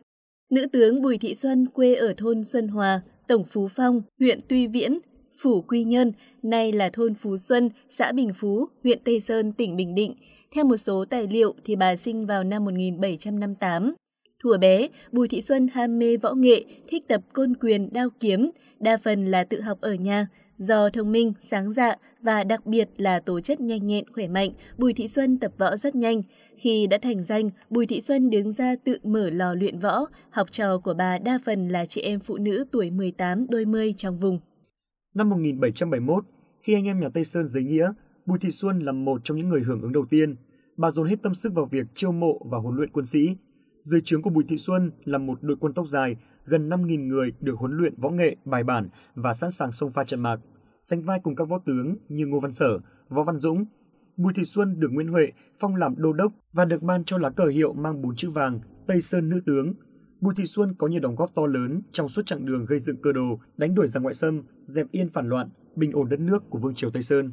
Nữ 0.50 0.66
tướng 0.73 1.02
Bùi 1.02 1.19
Thị 1.19 1.35
Xuân 1.35 1.66
quê 1.66 1.95
ở 1.95 2.14
thôn 2.16 2.45
Xuân 2.45 2.69
Hòa, 2.69 3.00
Tổng 3.28 3.45
Phú 3.45 3.69
Phong, 3.69 4.02
huyện 4.21 4.40
Tuy 4.49 4.66
Viễn, 4.66 4.99
Phủ 5.43 5.62
Quy 5.62 5.85
Nhơn, 5.85 6.12
nay 6.43 6.73
là 6.73 6.90
thôn 6.93 7.14
Phú 7.14 7.37
Xuân, 7.37 7.71
xã 7.90 8.12
Bình 8.12 8.31
Phú, 8.35 8.66
huyện 8.83 8.99
Tây 9.04 9.21
Sơn, 9.21 9.52
tỉnh 9.52 9.76
Bình 9.76 9.95
Định. 9.95 10.14
Theo 10.54 10.64
một 10.64 10.76
số 10.76 11.04
tài 11.04 11.26
liệu 11.26 11.54
thì 11.64 11.76
bà 11.76 11.97
sinh 11.97 12.26
vào 12.26 12.45
năm 12.45 12.64
1758. 12.64 13.95
Thuở 14.43 14.59
bé, 14.59 14.88
Bùi 15.12 15.28
Thị 15.28 15.43
Xuân 15.43 15.69
ham 15.73 15.99
mê 15.99 16.16
võ 16.16 16.35
nghệ, 16.35 16.64
thích 16.88 17.09
tập 17.09 17.21
côn 17.33 17.57
quyền, 17.57 17.93
đao 17.93 18.09
kiếm, 18.21 18.50
đa 18.81 18.97
phần 18.97 19.31
là 19.31 19.45
tự 19.45 19.61
học 19.61 19.78
ở 19.81 19.95
nhà. 19.95 20.26
Do 20.59 20.90
thông 20.90 21.12
minh, 21.12 21.33
sáng 21.40 21.73
dạ 21.73 21.97
và 22.25 22.45
đặc 22.45 22.66
biệt 22.66 22.88
là 22.97 23.21
tố 23.21 23.40
chất 23.40 23.61
nhanh 23.61 23.87
nhẹn 23.87 24.04
khỏe 24.12 24.28
mạnh, 24.28 24.50
Bùi 24.78 24.95
Thị 24.95 25.09
Xuân 25.09 25.38
tập 25.38 25.52
võ 25.59 25.76
rất 25.76 25.95
nhanh. 25.95 26.23
Khi 26.57 26.87
đã 26.87 26.99
thành 27.02 27.25
danh, 27.25 27.50
Bùi 27.71 27.87
Thị 27.87 28.00
Xuân 28.00 28.31
đứng 28.31 28.52
ra 28.52 28.76
tự 28.85 28.99
mở 29.02 29.31
lò 29.31 29.54
luyện 29.54 29.78
võ. 29.78 30.04
Học 30.31 30.49
trò 30.50 30.78
của 30.78 30.95
bà 30.95 31.19
đa 31.19 31.38
phần 31.45 31.69
là 31.69 31.87
chị 31.87 32.00
em 32.00 32.21
phụ 32.21 32.37
nữ 32.37 32.64
tuổi 32.73 32.90
18 32.90 33.47
đôi 33.49 33.64
mươi 33.64 33.95
trong 33.97 34.21
vùng. 34.21 34.38
Năm 35.14 35.31
1771, 35.31 36.25
khi 36.62 36.75
anh 36.75 36.85
em 36.85 37.00
nhà 37.00 37.09
Tây 37.14 37.25
Sơn 37.25 37.47
giấy 37.49 37.64
nghĩa, 37.64 37.90
Bùi 38.26 38.38
Thị 38.38 38.50
Xuân 38.50 38.78
là 38.78 38.93
một 38.93 39.21
trong 39.25 39.37
những 39.37 39.49
người 39.49 39.62
hưởng 39.62 39.83
ứng 39.83 39.93
đầu 39.93 40.04
tiên. 40.11 40.37
Bà 40.76 40.90
dồn 40.90 41.09
hết 41.09 41.23
tâm 41.23 41.35
sức 41.35 41.54
vào 41.54 41.66
việc 41.66 41.87
chiêu 41.95 42.12
mộ 42.12 42.38
và 42.50 42.59
huấn 42.59 42.76
luyện 42.76 42.90
quân 42.93 43.04
sĩ. 43.04 43.37
Dưới 43.83 44.00
trướng 44.04 44.23
của 44.23 44.31
Bùi 44.31 44.45
Thị 44.49 44.57
Xuân 44.57 44.90
là 45.04 45.19
một 45.19 45.38
đội 45.43 45.57
quân 45.61 45.75
tóc 45.75 45.88
dài, 45.88 46.16
gần 46.47 46.69
5.000 46.69 47.07
người 47.07 47.33
được 47.40 47.59
huấn 47.59 47.76
luyện 47.76 47.95
võ 47.97 48.11
nghệ, 48.11 48.37
bài 48.45 48.64
bản 48.64 48.88
và 49.14 49.33
sẵn 49.33 49.50
sàng 49.50 49.73
xông 49.73 49.90
pha 49.90 50.04
trận 50.04 50.21
mạc. 50.21 50.40
Sánh 50.87 51.03
vai 51.03 51.21
cùng 51.23 51.37
các 51.37 51.49
võ 51.49 51.59
tướng 51.59 51.97
như 52.09 52.26
Ngô 52.26 52.41
Văn 52.41 52.50
Sở, 52.50 52.79
Võ 53.09 53.23
Văn 53.23 53.37
Dũng, 53.38 53.64
Bùi 54.17 54.33
Thị 54.37 54.45
Xuân 54.45 54.81
được 54.81 54.88
Nguyễn 54.93 55.09
Huệ 55.09 55.26
phong 55.59 55.76
làm 55.76 55.95
đô 55.97 56.12
đốc 56.12 56.33
và 56.53 56.64
được 56.64 56.83
ban 56.83 57.05
cho 57.05 57.19
lá 57.19 57.31
cờ 57.31 57.45
hiệu 57.45 57.73
mang 57.73 58.03
bốn 58.03 58.17
chữ 58.17 58.31
vàng 58.31 58.61
Tây 58.87 59.00
Sơn 59.00 59.31
nữ 59.31 59.41
tướng. 59.47 59.75
Bùi 60.21 60.35
Thị 60.37 60.47
Xuân 60.47 60.75
có 60.79 60.87
nhiều 60.87 61.00
đóng 61.00 61.17
góp 61.17 61.35
to 61.35 61.47
lớn 61.47 61.81
trong 61.93 62.09
suốt 62.09 62.26
chặng 62.26 62.47
đường 62.47 62.67
gây 62.67 62.79
dựng 62.79 62.97
cơ 63.03 63.12
đồ, 63.12 63.38
đánh 63.57 63.75
đuổi 63.75 63.87
giặc 63.87 64.03
ngoại 64.03 64.14
xâm, 64.14 64.43
dẹp 64.64 64.87
yên 64.91 65.09
phản 65.09 65.29
loạn, 65.29 65.49
bình 65.76 65.93
ổn 65.93 66.09
đất 66.09 66.21
nước 66.21 66.43
của 66.50 66.59
vương 66.59 66.75
triều 66.75 66.91
Tây 66.91 67.03
Sơn. 67.03 67.31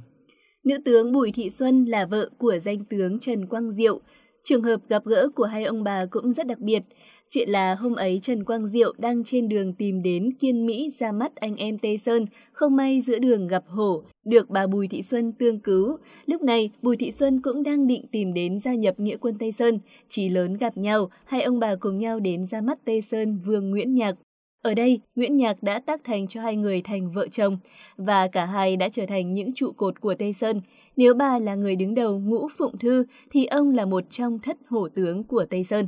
Nữ 0.63 0.75
tướng 0.86 1.12
Bùi 1.12 1.31
Thị 1.31 1.50
Xuân 1.50 1.86
là 1.86 2.05
vợ 2.05 2.29
của 2.38 2.60
danh 2.60 2.86
tướng 2.86 3.20
Trần 3.20 3.48
Quang 3.48 3.72
Diệu. 3.72 4.01
Trường 4.43 4.63
hợp 4.63 4.81
gặp 4.89 5.05
gỡ 5.05 5.29
của 5.36 5.45
hai 5.45 5.63
ông 5.63 5.83
bà 5.83 6.05
cũng 6.05 6.31
rất 6.31 6.48
đặc 6.48 6.60
biệt. 6.60 6.83
Chuyện 7.29 7.50
là 7.50 7.75
hôm 7.75 7.95
ấy 7.95 8.19
Trần 8.21 8.43
Quang 8.43 8.67
Diệu 8.67 8.93
đang 8.98 9.24
trên 9.24 9.50
đường 9.50 9.74
tìm 9.74 10.03
đến 10.03 10.33
Kiên 10.39 10.65
Mỹ 10.65 10.89
ra 11.00 11.12
mắt 11.12 11.36
anh 11.36 11.55
em 11.55 11.77
Tây 11.77 11.98
Sơn, 11.98 12.25
không 12.51 12.75
may 12.75 13.01
giữa 13.01 13.19
đường 13.19 13.48
gặp 13.48 13.63
hổ, 13.67 14.03
được 14.25 14.50
bà 14.50 14.67
Bùi 14.67 14.88
Thị 14.88 15.01
Xuân 15.03 15.31
tương 15.31 15.60
cứu. 15.60 15.98
Lúc 16.25 16.41
này, 16.41 16.69
Bùi 16.81 16.98
Thị 16.98 17.12
Xuân 17.12 17.41
cũng 17.41 17.63
đang 17.63 17.88
định 17.88 18.05
tìm 18.12 18.33
đến 18.33 18.60
gia 18.60 18.74
nhập 18.74 19.00
nghĩa 19.00 19.17
quân 19.17 19.36
Tây 19.39 19.51
Sơn. 19.51 19.79
Chỉ 20.07 20.29
lớn 20.29 20.57
gặp 20.57 20.77
nhau, 20.77 21.10
hai 21.25 21.41
ông 21.41 21.60
bà 21.60 21.75
cùng 21.75 21.98
nhau 21.98 22.19
đến 22.19 22.45
ra 22.45 22.62
mắt 22.62 22.79
Tây 22.86 23.01
Sơn 23.01 23.39
Vương 23.45 23.69
Nguyễn 23.71 23.95
Nhạc. 23.95 24.15
Ở 24.61 24.73
đây, 24.73 25.01
Nguyễn 25.15 25.37
Nhạc 25.37 25.63
đã 25.63 25.79
tác 25.79 26.01
thành 26.03 26.27
cho 26.27 26.41
hai 26.41 26.55
người 26.55 26.81
thành 26.81 27.11
vợ 27.11 27.27
chồng 27.27 27.57
và 27.97 28.27
cả 28.27 28.45
hai 28.45 28.77
đã 28.77 28.89
trở 28.89 29.05
thành 29.05 29.33
những 29.33 29.53
trụ 29.55 29.71
cột 29.71 30.01
của 30.01 30.15
Tây 30.15 30.33
Sơn. 30.33 30.61
Nếu 30.97 31.13
bà 31.13 31.39
là 31.39 31.55
người 31.55 31.75
đứng 31.75 31.95
đầu 31.95 32.19
ngũ 32.19 32.47
phụng 32.57 32.77
thư 32.77 33.05
thì 33.29 33.45
ông 33.45 33.75
là 33.75 33.85
một 33.85 34.03
trong 34.09 34.39
thất 34.39 34.57
hổ 34.67 34.89
tướng 34.89 35.23
của 35.23 35.45
Tây 35.49 35.63
Sơn. 35.63 35.87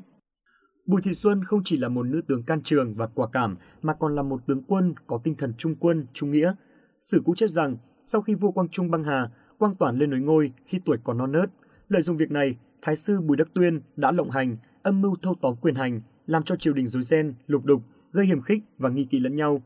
Bùi 0.86 1.02
Thị 1.02 1.14
Xuân 1.14 1.44
không 1.44 1.62
chỉ 1.66 1.78
là 1.78 1.90
một 1.90 2.04
nữ 2.04 2.22
tướng 2.28 2.44
can 2.44 2.62
trường 2.64 2.96
và 2.96 3.08
quả 3.08 3.28
cảm 3.34 3.58
mà 3.82 3.94
còn 3.94 4.16
là 4.16 4.24
một 4.24 4.42
tướng 4.48 4.64
quân 4.68 4.94
có 5.08 5.20
tinh 5.24 5.34
thần 5.38 5.54
trung 5.58 5.76
quân, 5.76 6.06
trung 6.14 6.32
nghĩa. 6.32 6.54
Sử 7.00 7.22
cũ 7.26 7.34
chép 7.36 7.48
rằng, 7.50 7.78
sau 8.06 8.22
khi 8.22 8.34
vua 8.34 8.52
Quang 8.52 8.70
Trung 8.70 8.92
băng 8.92 9.04
hà, 9.04 9.30
Quang 9.58 9.76
Toản 9.76 9.98
lên 9.98 10.10
nối 10.10 10.20
ngôi 10.20 10.52
khi 10.66 10.80
tuổi 10.86 10.98
còn 11.04 11.18
non 11.18 11.32
nớt. 11.32 11.50
Lợi 11.88 12.02
dụng 12.02 12.18
việc 12.18 12.32
này, 12.32 12.56
Thái 12.82 12.96
sư 12.96 13.22
Bùi 13.22 13.38
Đắc 13.38 13.48
Tuyên 13.54 13.82
đã 13.96 14.12
lộng 14.12 14.30
hành, 14.30 14.58
âm 14.84 15.02
mưu 15.02 15.16
thâu 15.22 15.36
tóm 15.42 15.56
quyền 15.62 15.76
hành, 15.76 16.02
làm 16.28 16.44
cho 16.44 16.56
triều 16.56 16.74
đình 16.74 16.88
rối 16.88 17.04
ren, 17.04 17.34
lục 17.48 17.66
đục, 17.66 17.82
gây 18.14 18.26
hiểm 18.26 18.42
khích 18.42 18.64
và 18.78 18.90
nghi 18.90 19.06
kỵ 19.06 19.20
lẫn 19.20 19.36
nhau. 19.36 19.64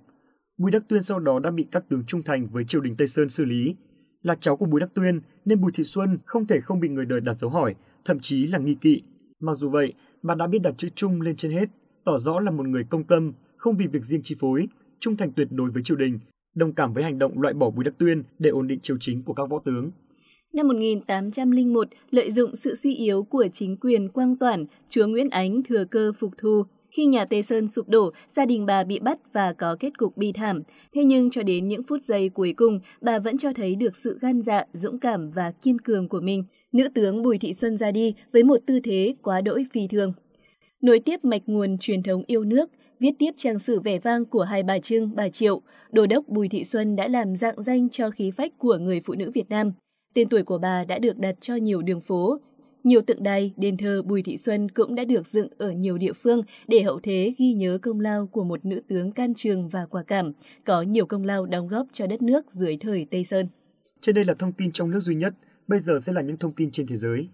Bùi 0.58 0.72
Đắc 0.72 0.84
Tuyên 0.88 1.04
sau 1.04 1.20
đó 1.20 1.40
đã 1.40 1.52
bị 1.52 1.66
các 1.72 1.90
tướng 1.90 2.04
trung 2.08 2.24
thành 2.24 2.46
với 2.52 2.64
triều 2.64 2.82
đình 2.82 2.96
Tây 2.98 3.08
Sơn 3.08 3.30
xử 3.30 3.46
lý. 3.46 3.76
Là 4.24 4.36
cháu 4.40 4.58
của 4.58 4.66
Bùi 4.66 4.80
Đắc 4.80 4.90
Tuyên 4.94 5.22
nên 5.46 5.62
Bùi 5.62 5.72
Thị 5.76 5.84
Xuân 5.84 6.18
không 6.26 6.46
thể 6.46 6.60
không 6.60 6.80
bị 6.80 6.90
người 6.90 7.06
đời 7.06 7.22
đặt 7.22 7.34
dấu 7.34 7.50
hỏi, 7.50 7.76
thậm 8.06 8.20
chí 8.20 8.48
là 8.48 8.58
nghi 8.58 8.76
kỵ. 8.82 9.02
Mặc 9.40 9.54
dù 9.56 9.70
vậy, 9.70 9.94
bà 10.22 10.36
đã 10.36 10.48
biết 10.48 10.60
đặt 10.60 10.74
chữ 10.78 10.88
Trung 10.96 11.22
lên 11.22 11.36
trên 11.36 11.52
hết, 11.52 11.70
tỏ 12.06 12.18
rõ 12.18 12.40
là 12.40 12.52
một 12.52 12.68
người 12.68 12.84
công 12.90 13.04
tâm, 13.04 13.34
không 13.58 13.78
vì 13.78 13.88
việc 13.88 14.06
riêng 14.06 14.22
chi 14.24 14.36
phối, 14.40 14.68
trung 15.00 15.18
thành 15.18 15.32
tuyệt 15.32 15.48
đối 15.52 15.70
với 15.70 15.84
triều 15.84 15.98
đình, 15.98 16.20
đồng 16.56 16.74
cảm 16.74 16.94
với 16.94 17.04
hành 17.04 17.20
động 17.20 17.42
loại 17.42 17.54
bỏ 17.54 17.70
Bùi 17.70 17.86
Đắc 17.86 17.94
Tuyên 17.98 18.24
để 18.40 18.50
ổn 18.50 18.68
định 18.68 18.80
triều 18.80 18.98
chính 19.00 19.24
của 19.24 19.34
các 19.34 19.50
võ 19.50 19.60
tướng. 19.60 19.92
Năm 20.54 20.68
1801, 20.68 21.88
lợi 22.12 22.32
dụng 22.32 22.56
sự 22.56 22.76
suy 22.76 22.94
yếu 22.96 23.24
của 23.24 23.48
chính 23.54 23.78
quyền 23.78 24.10
Quang 24.10 24.36
Toản, 24.38 24.66
chúa 24.90 25.08
Nguyễn 25.08 25.30
Ánh 25.30 25.64
thừa 25.64 25.86
cơ 25.86 26.12
phục 26.20 26.32
thu. 26.38 26.64
Khi 26.90 27.06
nhà 27.06 27.26
Tê 27.26 27.42
Sơn 27.42 27.68
sụp 27.68 27.90
đổ, 27.90 28.12
gia 28.28 28.46
đình 28.46 28.66
bà 28.66 28.84
bị 28.84 29.00
bắt 29.00 29.20
và 29.34 29.54
có 29.54 29.76
kết 29.80 29.98
cục 29.98 30.18
bi 30.18 30.32
thảm. 30.32 30.64
Thế 30.94 31.04
nhưng 31.04 31.30
cho 31.30 31.44
đến 31.44 31.68
những 31.68 31.84
phút 31.84 32.04
giây 32.04 32.30
cuối 32.30 32.54
cùng, 32.58 32.80
bà 33.02 33.20
vẫn 33.20 33.38
cho 33.38 33.54
thấy 33.54 33.76
được 33.76 33.96
sự 33.96 34.18
gan 34.22 34.42
dạ, 34.42 34.64
dũng 34.74 35.00
cảm 35.00 35.32
và 35.32 35.52
kiên 35.52 35.80
cường 35.80 36.10
của 36.10 36.22
mình 36.22 36.44
nữ 36.72 36.90
tướng 36.94 37.24
Bùi 37.24 37.38
Thị 37.38 37.54
Xuân 37.54 37.78
ra 37.78 37.92
đi 37.92 38.14
với 38.34 38.44
một 38.44 38.58
tư 38.66 38.80
thế 38.80 39.16
quá 39.22 39.42
đỗi 39.42 39.66
phi 39.74 39.88
thường. 39.88 40.14
Nối 40.82 41.00
tiếp 41.00 41.26
mạch 41.26 41.42
nguồn 41.46 41.78
truyền 41.78 42.04
thống 42.04 42.24
yêu 42.28 42.44
nước, 42.44 42.70
viết 43.00 43.12
tiếp 43.20 43.32
trang 43.38 43.60
sử 43.60 43.80
vẻ 43.80 44.00
vang 44.00 44.26
của 44.26 44.44
hai 44.44 44.64
bà 44.64 44.80
Trưng, 44.80 45.12
bà 45.16 45.30
Triệu, 45.30 45.62
Đô 45.92 46.06
đốc 46.06 46.28
Bùi 46.28 46.50
Thị 46.50 46.64
Xuân 46.64 46.96
đã 46.96 47.08
làm 47.08 47.36
dạng 47.36 47.62
danh 47.62 47.90
cho 47.90 48.12
khí 48.12 48.32
phách 48.32 48.58
của 48.58 48.78
người 48.78 49.02
phụ 49.02 49.14
nữ 49.14 49.32
Việt 49.34 49.50
Nam. 49.50 49.72
Tên 50.14 50.30
tuổi 50.30 50.44
của 50.44 50.58
bà 50.58 50.84
đã 50.84 51.00
được 51.00 51.18
đặt 51.18 51.36
cho 51.42 51.56
nhiều 51.56 51.82
đường 51.82 52.02
phố. 52.02 52.40
Nhiều 52.88 53.02
tượng 53.02 53.24
đài, 53.24 53.54
đền 53.58 53.78
thờ 53.78 54.02
Bùi 54.02 54.24
Thị 54.24 54.38
Xuân 54.38 54.70
cũng 54.70 54.96
đã 54.96 55.04
được 55.04 55.28
dựng 55.28 55.48
ở 55.58 55.72
nhiều 55.72 55.98
địa 55.98 56.14
phương 56.14 56.42
để 56.68 56.82
hậu 56.84 57.00
thế 57.04 57.34
ghi 57.38 57.54
nhớ 57.54 57.78
công 57.82 58.00
lao 58.00 58.28
của 58.28 58.44
một 58.44 58.66
nữ 58.66 58.82
tướng 58.88 59.12
can 59.12 59.34
trường 59.34 59.70
và 59.70 59.86
quả 59.86 60.04
cảm, 60.04 60.32
có 60.66 60.82
nhiều 60.82 61.06
công 61.06 61.26
lao 61.26 61.46
đóng 61.46 61.68
góp 61.68 61.88
cho 61.94 62.08
đất 62.08 62.22
nước 62.22 62.52
dưới 62.52 62.78
thời 62.78 63.08
Tây 63.12 63.24
Sơn. 63.24 63.48
Trên 64.02 64.16
đây 64.16 64.26
là 64.26 64.34
thông 64.34 64.52
tin 64.52 64.72
trong 64.72 64.92
nước 64.92 65.00
duy 65.00 65.16
nhất 65.16 65.34
Bây 65.68 65.80
giờ 65.80 66.00
sẽ 66.02 66.14
là 66.14 66.22
những 66.22 66.38
thông 66.38 66.52
tin 66.52 66.72
trên 66.72 66.88
thế 66.88 66.96
giới. 66.96 67.30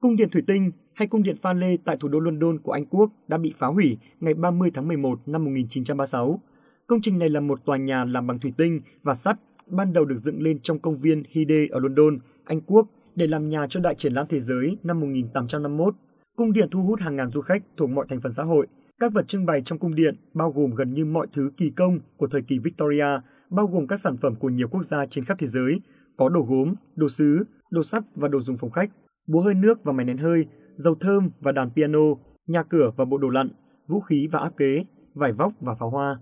Cung 0.00 0.16
điện 0.16 0.28
Thủy 0.32 0.42
Tinh 0.46 0.70
hay 0.94 1.08
cung 1.08 1.22
điện 1.22 1.36
Pha 1.36 1.52
Lê 1.52 1.76
tại 1.84 1.96
thủ 1.96 2.08
đô 2.08 2.20
London 2.20 2.58
của 2.58 2.72
Anh 2.72 2.86
Quốc 2.86 3.10
đã 3.28 3.38
bị 3.38 3.54
phá 3.56 3.66
hủy 3.66 3.96
ngày 4.20 4.34
30 4.34 4.70
tháng 4.74 4.88
11 4.88 5.20
năm 5.26 5.44
1936. 5.44 6.40
Công 6.86 7.00
trình 7.02 7.18
này 7.18 7.30
là 7.30 7.40
một 7.40 7.64
tòa 7.64 7.76
nhà 7.76 8.04
làm 8.04 8.26
bằng 8.26 8.38
thủy 8.38 8.52
tinh 8.56 8.80
và 9.02 9.14
sắt, 9.14 9.40
ban 9.66 9.92
đầu 9.92 10.04
được 10.04 10.16
dựng 10.16 10.42
lên 10.42 10.58
trong 10.62 10.78
công 10.78 10.98
viên 10.98 11.22
Hyde 11.28 11.66
ở 11.70 11.80
London, 11.80 12.18
Anh 12.44 12.60
Quốc 12.60 12.88
để 13.14 13.26
làm 13.26 13.48
nhà 13.48 13.66
cho 13.70 13.80
Đại 13.80 13.94
triển 13.94 14.12
lãm 14.12 14.26
thế 14.26 14.38
giới 14.38 14.76
năm 14.82 15.00
1851. 15.00 15.94
Cung 16.36 16.52
điện 16.52 16.68
thu 16.70 16.82
hút 16.82 17.00
hàng 17.00 17.16
ngàn 17.16 17.30
du 17.30 17.40
khách 17.40 17.62
thuộc 17.76 17.90
mọi 17.90 18.06
thành 18.08 18.20
phần 18.20 18.32
xã 18.32 18.42
hội. 18.42 18.66
Các 19.00 19.12
vật 19.12 19.28
trưng 19.28 19.46
bày 19.46 19.62
trong 19.64 19.78
cung 19.78 19.94
điện 19.94 20.14
bao 20.34 20.50
gồm 20.50 20.70
gần 20.70 20.94
như 20.94 21.04
mọi 21.04 21.26
thứ 21.32 21.50
kỳ 21.56 21.70
công 21.70 21.98
của 22.16 22.26
thời 22.26 22.42
kỳ 22.42 22.58
Victoria 22.58 23.06
bao 23.50 23.66
gồm 23.66 23.86
các 23.86 24.00
sản 24.00 24.16
phẩm 24.16 24.34
của 24.34 24.48
nhiều 24.48 24.68
quốc 24.68 24.82
gia 24.82 25.06
trên 25.06 25.24
khắp 25.24 25.38
thế 25.38 25.46
giới, 25.46 25.80
có 26.16 26.28
đồ 26.28 26.40
gốm, 26.40 26.74
đồ 26.96 27.08
sứ, 27.08 27.44
đồ 27.70 27.82
sắt 27.82 28.02
và 28.14 28.28
đồ 28.28 28.40
dùng 28.40 28.56
phòng 28.56 28.70
khách, 28.70 28.90
búa 29.26 29.40
hơi 29.40 29.54
nước 29.54 29.84
và 29.84 29.92
máy 29.92 30.04
nén 30.04 30.18
hơi, 30.18 30.46
dầu 30.74 30.94
thơm 30.94 31.30
và 31.40 31.52
đàn 31.52 31.70
piano, 31.70 32.00
nhà 32.46 32.62
cửa 32.62 32.90
và 32.96 33.04
bộ 33.04 33.18
đồ 33.18 33.28
lặn, 33.28 33.48
vũ 33.86 34.00
khí 34.00 34.28
và 34.32 34.38
áp 34.38 34.56
kế, 34.56 34.84
vải 35.14 35.32
vóc 35.32 35.52
và 35.60 35.74
pháo 35.74 35.90
hoa. 35.90 36.18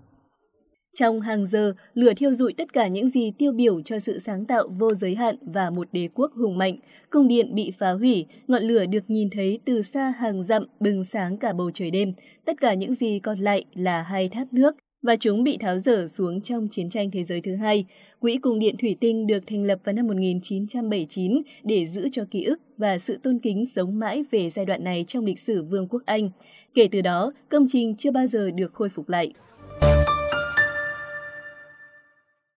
Trong 0.93 1.21
hàng 1.21 1.45
giờ, 1.45 1.73
lửa 1.93 2.13
thiêu 2.13 2.33
rụi 2.33 2.53
tất 2.53 2.73
cả 2.73 2.87
những 2.87 3.09
gì 3.09 3.31
tiêu 3.37 3.51
biểu 3.51 3.81
cho 3.81 3.99
sự 3.99 4.19
sáng 4.19 4.45
tạo 4.45 4.67
vô 4.67 4.93
giới 4.93 5.15
hạn 5.15 5.35
và 5.41 5.69
một 5.69 5.87
đế 5.91 6.09
quốc 6.13 6.31
hùng 6.35 6.57
mạnh. 6.57 6.77
Cung 7.09 7.27
điện 7.27 7.55
bị 7.55 7.71
phá 7.79 7.91
hủy, 7.91 8.25
ngọn 8.47 8.63
lửa 8.63 8.85
được 8.85 9.03
nhìn 9.07 9.29
thấy 9.29 9.59
từ 9.65 9.81
xa 9.81 10.13
hàng 10.17 10.43
dặm 10.43 10.65
bừng 10.79 11.03
sáng 11.03 11.37
cả 11.37 11.53
bầu 11.53 11.71
trời 11.73 11.91
đêm. 11.91 12.13
Tất 12.45 12.61
cả 12.61 12.73
những 12.73 12.93
gì 12.93 13.19
còn 13.19 13.39
lại 13.39 13.65
là 13.73 14.01
hai 14.01 14.29
tháp 14.29 14.53
nước, 14.53 14.75
và 15.03 15.15
chúng 15.15 15.43
bị 15.43 15.57
tháo 15.57 15.79
dở 15.79 16.07
xuống 16.07 16.41
trong 16.41 16.67
chiến 16.71 16.89
tranh 16.89 17.11
thế 17.11 17.23
giới 17.23 17.41
thứ 17.41 17.55
hai. 17.55 17.85
Quỹ 18.19 18.37
Cung 18.37 18.59
điện 18.59 18.75
Thủy 18.81 18.95
Tinh 18.99 19.27
được 19.27 19.43
thành 19.47 19.63
lập 19.63 19.79
vào 19.83 19.93
năm 19.93 20.07
1979 20.07 21.41
để 21.63 21.85
giữ 21.85 22.07
cho 22.11 22.25
ký 22.31 22.43
ức 22.43 22.59
và 22.77 22.97
sự 22.97 23.17
tôn 23.23 23.39
kính 23.39 23.65
sống 23.65 23.99
mãi 23.99 24.23
về 24.31 24.49
giai 24.49 24.65
đoạn 24.65 24.83
này 24.83 25.05
trong 25.07 25.25
lịch 25.25 25.39
sử 25.39 25.63
Vương 25.63 25.87
quốc 25.87 26.01
Anh. 26.05 26.29
Kể 26.73 26.87
từ 26.91 27.01
đó, 27.01 27.33
công 27.49 27.65
trình 27.67 27.95
chưa 27.95 28.11
bao 28.11 28.27
giờ 28.27 28.51
được 28.51 28.73
khôi 28.73 28.89
phục 28.89 29.09
lại. 29.09 29.33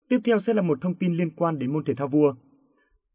Tiếp 0.08 0.18
theo 0.24 0.38
sẽ 0.38 0.54
là 0.54 0.62
một 0.62 0.80
thông 0.80 0.94
tin 0.94 1.14
liên 1.14 1.30
quan 1.30 1.58
đến 1.58 1.72
môn 1.72 1.84
thể 1.84 1.94
thao 1.94 2.08
vua. 2.08 2.34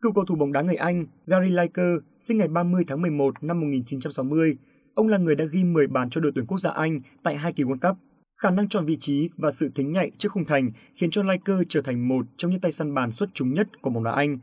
Cựu 0.02 0.12
cầu 0.14 0.26
thủ 0.26 0.36
bóng 0.36 0.52
đá 0.52 0.62
người 0.62 0.76
Anh 0.76 1.06
Gary 1.28 1.50
Lineker 1.50 1.98
sinh 2.20 2.38
ngày 2.38 2.48
30 2.48 2.84
tháng 2.88 3.02
11 3.02 3.44
năm 3.44 3.60
1960. 3.60 4.58
Ông 4.94 5.08
là 5.08 5.18
người 5.18 5.36
đã 5.36 5.46
ghi 5.46 5.64
10 5.64 5.88
bàn 5.88 6.10
cho 6.10 6.22
đội 6.22 6.32
tuyển 6.36 6.46
quốc 6.46 6.58
gia 6.58 6.72
Anh 6.72 7.02
tại 7.24 7.38
hai 7.38 7.54
kỳ 7.54 7.64
World 7.64 7.90
Cup 7.90 7.98
Khả 8.42 8.50
năng 8.50 8.70
chọn 8.70 8.86
vị 8.86 8.98
trí 9.00 9.30
và 9.38 9.52
sự 9.52 9.70
thính 9.76 9.92
nhạy 9.92 10.12
trước 10.18 10.32
khung 10.32 10.46
thành 10.46 10.72
khiến 10.96 11.10
cho 11.12 11.24
Lineker 11.24 11.58
trở 11.70 11.82
thành 11.82 12.08
một 12.08 12.26
trong 12.38 12.52
những 12.52 12.60
tay 12.60 12.72
săn 12.72 12.94
bàn 12.94 13.12
xuất 13.12 13.30
chúng 13.34 13.54
nhất 13.54 13.82
của 13.82 13.90
bóng 13.90 14.04
đá 14.04 14.12
Anh. 14.12 14.40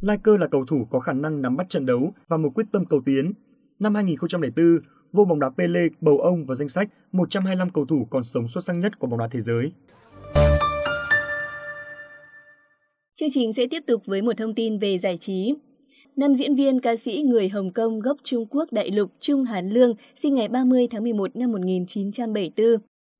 Lineker 0.00 0.40
là 0.40 0.46
cầu 0.46 0.64
thủ 0.64 0.86
có 0.90 1.00
khả 1.00 1.12
năng 1.12 1.42
nắm 1.42 1.56
bắt 1.56 1.68
trận 1.68 1.86
đấu 1.86 2.14
và 2.28 2.36
một 2.36 2.50
quyết 2.54 2.66
tâm 2.72 2.84
cầu 2.84 3.00
tiến. 3.06 3.32
Năm 3.78 3.94
2004, 3.94 4.78
vô 5.12 5.24
bóng 5.24 5.40
đá 5.40 5.50
Pele 5.50 5.88
bầu 6.00 6.18
ông 6.18 6.46
vào 6.46 6.54
danh 6.54 6.68
sách 6.68 6.88
125 7.12 7.70
cầu 7.70 7.86
thủ 7.86 8.06
còn 8.10 8.24
sống 8.24 8.48
xuất 8.48 8.64
sắc 8.64 8.72
nhất 8.72 8.98
của 8.98 9.06
bóng 9.06 9.18
đá 9.18 9.28
thế 9.28 9.40
giới. 9.40 9.72
Chương 13.16 13.30
trình 13.30 13.52
sẽ 13.52 13.66
tiếp 13.66 13.82
tục 13.86 14.02
với 14.06 14.22
một 14.22 14.32
thông 14.36 14.54
tin 14.54 14.78
về 14.78 14.98
giải 14.98 15.16
trí. 15.16 15.54
Nam 16.16 16.34
diễn 16.34 16.54
viên 16.54 16.80
ca 16.80 16.96
sĩ 16.96 17.22
người 17.22 17.48
Hồng 17.48 17.72
Kông 17.72 18.00
gốc 18.00 18.16
Trung 18.22 18.46
Quốc 18.50 18.72
đại 18.72 18.90
lục 18.90 19.10
Trung 19.20 19.44
Hán 19.44 19.70
Lương 19.70 19.94
sinh 20.16 20.34
ngày 20.34 20.48
30 20.48 20.88
tháng 20.90 21.02
11 21.02 21.36
năm 21.36 21.52
1974 21.52 22.66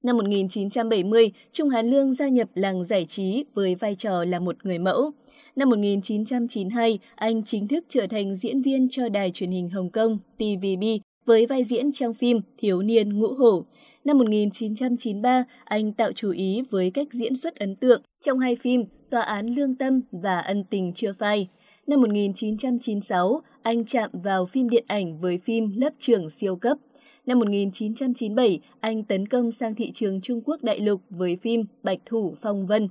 Năm 0.03 0.17
1970, 0.17 1.33
Trung 1.53 1.69
Hán 1.69 1.87
Lương 1.87 2.13
gia 2.13 2.29
nhập 2.29 2.49
làng 2.55 2.85
giải 2.85 3.05
trí 3.05 3.45
với 3.55 3.75
vai 3.75 3.95
trò 3.95 4.25
là 4.25 4.39
một 4.39 4.57
người 4.67 4.79
mẫu. 4.79 5.11
Năm 5.57 5.69
1992, 5.69 6.99
anh 7.15 7.45
chính 7.45 7.69
thức 7.69 7.85
trở 7.89 8.07
thành 8.07 8.37
diễn 8.37 8.63
viên 8.63 8.89
cho 8.91 9.09
đài 9.09 9.31
truyền 9.31 9.51
hình 9.51 9.69
Hồng 9.69 9.91
Kông 9.91 10.19
TVB 10.37 10.85
với 11.25 11.47
vai 11.47 11.65
diễn 11.65 11.93
trong 11.93 12.15
phim 12.15 12.41
Thiếu 12.59 12.83
niên 12.83 13.19
ngũ 13.19 13.35
hổ. 13.35 13.65
Năm 14.05 14.19
1993, 14.19 15.45
anh 15.65 15.93
tạo 15.93 16.13
chú 16.13 16.31
ý 16.31 16.63
với 16.71 16.91
cách 16.91 17.09
diễn 17.13 17.37
xuất 17.37 17.57
ấn 17.57 17.77
tượng 17.77 18.03
trong 18.21 18.39
hai 18.39 18.57
phim 18.57 18.85
Tòa 19.11 19.23
án 19.23 19.47
lương 19.47 19.75
tâm 19.75 20.01
và 20.13 20.39
Ân 20.39 20.65
tình 20.65 20.93
chưa 20.95 21.13
phai. 21.13 21.49
Năm 21.87 22.01
1996, 22.01 23.41
anh 23.63 23.85
chạm 23.85 24.11
vào 24.13 24.47
phim 24.47 24.69
điện 24.69 24.85
ảnh 24.87 25.21
với 25.21 25.39
phim 25.39 25.73
Lớp 25.77 25.91
trưởng 25.99 26.31
siêu 26.31 26.57
cấp. 26.57 26.79
Năm 27.27 27.39
1997, 27.39 28.61
anh 28.81 29.05
tấn 29.05 29.29
công 29.29 29.51
sang 29.51 29.75
thị 29.75 29.91
trường 29.93 30.21
Trung 30.21 30.41
Quốc 30.45 30.63
đại 30.63 30.81
lục 30.81 31.01
với 31.11 31.37
phim 31.37 31.65
Bạch 31.83 31.99
Thủ 32.07 32.35
Phong 32.41 32.67
Vân. 32.67 32.89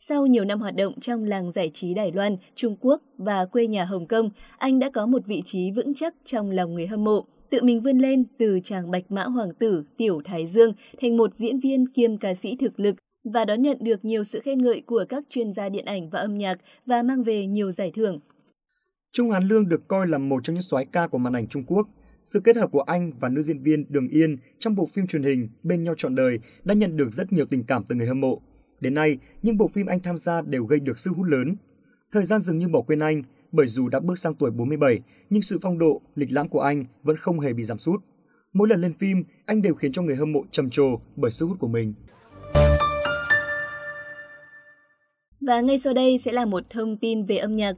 Sau 0.00 0.26
nhiều 0.26 0.44
năm 0.44 0.60
hoạt 0.60 0.76
động 0.76 1.00
trong 1.00 1.24
làng 1.24 1.52
giải 1.52 1.70
trí 1.74 1.94
Đài 1.94 2.12
Loan, 2.12 2.36
Trung 2.54 2.76
Quốc 2.80 3.02
và 3.18 3.44
quê 3.44 3.66
nhà 3.66 3.84
Hồng 3.84 4.06
Kông, 4.06 4.30
anh 4.58 4.78
đã 4.78 4.90
có 4.90 5.06
một 5.06 5.22
vị 5.26 5.42
trí 5.44 5.70
vững 5.70 5.94
chắc 5.94 6.14
trong 6.24 6.50
lòng 6.50 6.74
người 6.74 6.86
hâm 6.86 7.04
mộ, 7.04 7.24
tự 7.50 7.62
mình 7.62 7.80
vươn 7.80 7.98
lên 7.98 8.24
từ 8.38 8.60
chàng 8.62 8.90
bạch 8.90 9.10
mã 9.10 9.24
hoàng 9.24 9.54
tử 9.58 9.84
Tiểu 9.96 10.20
Thái 10.24 10.46
Dương 10.46 10.72
thành 11.00 11.16
một 11.16 11.36
diễn 11.36 11.60
viên 11.60 11.88
kiêm 11.88 12.16
ca 12.16 12.34
sĩ 12.34 12.56
thực 12.56 12.80
lực 12.80 12.96
và 13.34 13.44
đón 13.44 13.62
nhận 13.62 13.78
được 13.80 14.04
nhiều 14.04 14.24
sự 14.24 14.40
khen 14.40 14.62
ngợi 14.62 14.82
của 14.86 15.04
các 15.08 15.24
chuyên 15.30 15.52
gia 15.52 15.68
điện 15.68 15.84
ảnh 15.84 16.10
và 16.10 16.18
âm 16.18 16.38
nhạc 16.38 16.58
và 16.86 17.02
mang 17.02 17.22
về 17.22 17.46
nhiều 17.46 17.72
giải 17.72 17.92
thưởng. 17.94 18.20
Trung 19.12 19.30
Hán 19.30 19.48
Lương 19.48 19.68
được 19.68 19.88
coi 19.88 20.06
là 20.06 20.18
một 20.18 20.44
trong 20.44 20.54
những 20.54 20.62
soái 20.62 20.86
ca 20.92 21.06
của 21.06 21.18
màn 21.18 21.32
ảnh 21.32 21.48
Trung 21.48 21.64
Quốc. 21.66 21.88
Sự 22.24 22.40
kết 22.40 22.56
hợp 22.56 22.70
của 22.72 22.80
anh 22.80 23.12
và 23.20 23.28
nữ 23.28 23.42
diễn 23.42 23.62
viên 23.62 23.84
Đường 23.88 24.08
Yên 24.08 24.36
trong 24.58 24.74
bộ 24.74 24.86
phim 24.86 25.06
truyền 25.06 25.22
hình 25.22 25.48
Bên 25.62 25.84
nhau 25.84 25.94
trọn 25.98 26.14
đời 26.14 26.38
đã 26.64 26.74
nhận 26.74 26.96
được 26.96 27.12
rất 27.12 27.32
nhiều 27.32 27.46
tình 27.46 27.64
cảm 27.64 27.84
từ 27.88 27.94
người 27.94 28.06
hâm 28.06 28.20
mộ. 28.20 28.40
Đến 28.80 28.94
nay, 28.94 29.18
những 29.42 29.56
bộ 29.56 29.68
phim 29.68 29.86
anh 29.86 30.00
tham 30.00 30.18
gia 30.18 30.42
đều 30.42 30.64
gây 30.64 30.80
được 30.80 30.98
sức 30.98 31.10
hút 31.16 31.26
lớn. 31.26 31.56
Thời 32.12 32.24
gian 32.24 32.40
dường 32.40 32.58
như 32.58 32.68
bỏ 32.68 32.80
quên 32.80 32.98
anh, 32.98 33.22
bởi 33.56 33.66
dù 33.66 33.88
đã 33.88 34.00
bước 34.00 34.18
sang 34.18 34.34
tuổi 34.34 34.50
47, 34.50 35.00
nhưng 35.30 35.42
sự 35.42 35.58
phong 35.62 35.78
độ, 35.78 36.00
lịch 36.14 36.32
lãm 36.32 36.48
của 36.48 36.60
anh 36.60 36.84
vẫn 37.02 37.16
không 37.16 37.40
hề 37.40 37.52
bị 37.52 37.62
giảm 37.62 37.78
sút. 37.78 38.00
Mỗi 38.52 38.68
lần 38.68 38.80
lên 38.80 38.92
phim, 38.92 39.22
anh 39.46 39.62
đều 39.62 39.74
khiến 39.74 39.92
cho 39.92 40.02
người 40.02 40.16
hâm 40.16 40.32
mộ 40.32 40.44
trầm 40.50 40.70
trồ 40.70 41.00
bởi 41.16 41.30
sức 41.30 41.46
hút 41.46 41.58
của 41.60 41.68
mình. 41.68 41.94
Và 45.40 45.60
ngay 45.60 45.78
sau 45.78 45.94
đây 45.94 46.18
sẽ 46.18 46.32
là 46.32 46.44
một 46.44 46.70
thông 46.70 46.96
tin 46.96 47.24
về 47.24 47.36
âm 47.36 47.56
nhạc. 47.56 47.76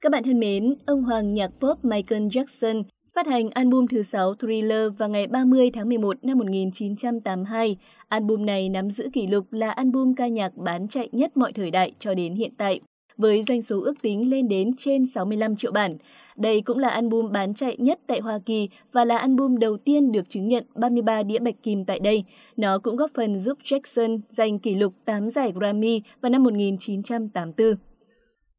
Các 0.00 0.12
bạn 0.12 0.24
thân 0.24 0.40
mến, 0.40 0.74
ông 0.86 1.02
hoàng 1.02 1.34
nhạc 1.34 1.50
pop 1.60 1.84
Michael 1.84 2.22
Jackson 2.22 2.82
phát 3.14 3.26
hành 3.26 3.50
album 3.50 3.86
thứ 3.86 4.02
6 4.02 4.34
Thriller 4.34 4.92
vào 4.98 5.08
ngày 5.08 5.26
30 5.26 5.70
tháng 5.70 5.88
11 5.88 6.24
năm 6.24 6.38
1982. 6.38 7.76
Album 8.08 8.46
này 8.46 8.68
nắm 8.68 8.90
giữ 8.90 9.10
kỷ 9.12 9.26
lục 9.26 9.52
là 9.52 9.70
album 9.70 10.14
ca 10.14 10.26
nhạc 10.26 10.56
bán 10.56 10.88
chạy 10.88 11.08
nhất 11.12 11.36
mọi 11.36 11.52
thời 11.52 11.70
đại 11.70 11.92
cho 11.98 12.14
đến 12.14 12.34
hiện 12.34 12.52
tại 12.58 12.80
với 13.18 13.42
doanh 13.42 13.62
số 13.62 13.80
ước 13.80 14.02
tính 14.02 14.30
lên 14.30 14.48
đến 14.48 14.76
trên 14.76 15.06
65 15.06 15.56
triệu 15.56 15.72
bản. 15.72 15.96
Đây 16.36 16.60
cũng 16.60 16.78
là 16.78 16.88
album 16.88 17.32
bán 17.32 17.54
chạy 17.54 17.76
nhất 17.78 18.00
tại 18.06 18.20
Hoa 18.20 18.38
Kỳ 18.46 18.68
và 18.92 19.04
là 19.04 19.18
album 19.18 19.58
đầu 19.58 19.76
tiên 19.76 20.12
được 20.12 20.28
chứng 20.28 20.48
nhận 20.48 20.64
33 20.74 21.22
đĩa 21.22 21.38
bạch 21.38 21.62
kim 21.62 21.84
tại 21.84 22.00
đây. 22.00 22.24
Nó 22.56 22.78
cũng 22.78 22.96
góp 22.96 23.10
phần 23.14 23.38
giúp 23.38 23.58
Jackson 23.64 24.20
giành 24.28 24.58
kỷ 24.58 24.74
lục 24.74 24.94
8 25.04 25.30
giải 25.30 25.52
Grammy 25.56 26.02
vào 26.20 26.30
năm 26.30 26.42
1984. 26.42 27.74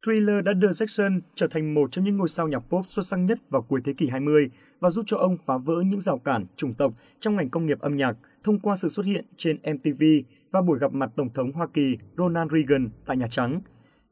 Thriller 0.06 0.44
đã 0.44 0.54
đưa 0.54 0.72
Jackson 0.72 1.20
trở 1.36 1.48
thành 1.48 1.74
một 1.74 1.92
trong 1.92 2.06
những 2.06 2.18
ngôi 2.18 2.30
sao 2.30 2.48
nhạc 2.48 2.60
pop 2.60 2.86
xuất 2.88 3.08
sắc 3.08 3.18
nhất 3.18 3.40
vào 3.50 3.62
cuối 3.62 3.82
thế 3.84 3.94
kỷ 3.94 4.08
20 4.08 4.50
và 4.80 4.90
giúp 4.90 5.04
cho 5.08 5.18
ông 5.18 5.38
phá 5.46 5.58
vỡ 5.58 5.74
những 5.86 6.00
rào 6.00 6.18
cản 6.18 6.46
chủng 6.56 6.74
tộc 6.74 6.94
trong 7.20 7.36
ngành 7.36 7.50
công 7.50 7.66
nghiệp 7.66 7.80
âm 7.80 7.98
nhạc 7.98 8.14
thông 8.44 8.60
qua 8.60 8.76
sự 8.76 8.90
xuất 8.90 9.06
hiện 9.06 9.26
trên 9.38 9.58
MTV 9.58 10.04
và 10.52 10.62
buổi 10.62 10.80
gặp 10.80 10.94
mặt 10.94 11.12
Tổng 11.16 11.30
thống 11.34 11.52
Hoa 11.52 11.68
Kỳ 11.74 11.98
Ronald 12.18 12.52
Reagan 12.52 12.90
tại 13.06 13.18
Nhà 13.18 13.28
Trắng. 13.30 13.62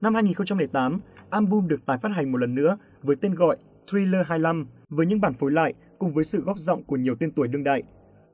Năm 0.02 0.14
2008, 0.14 1.00
album 1.30 1.68
được 1.68 1.86
tái 1.86 1.98
phát 2.02 2.10
hành 2.10 2.32
một 2.32 2.38
lần 2.38 2.56
nữa 2.56 2.78
với 3.04 3.16
tên 3.16 3.36
gọi 3.36 3.58
Thriller 3.92 4.28
25 4.28 4.68
với 4.90 5.06
những 5.06 5.22
bản 5.22 5.34
phối 5.34 5.52
lại 5.52 5.74
cùng 6.00 6.14
với 6.14 6.24
sự 6.24 6.42
góp 6.42 6.58
giọng 6.58 6.84
của 6.84 6.96
nhiều 6.96 7.16
tên 7.20 7.32
tuổi 7.32 7.48
đương 7.48 7.64
đại. 7.64 7.84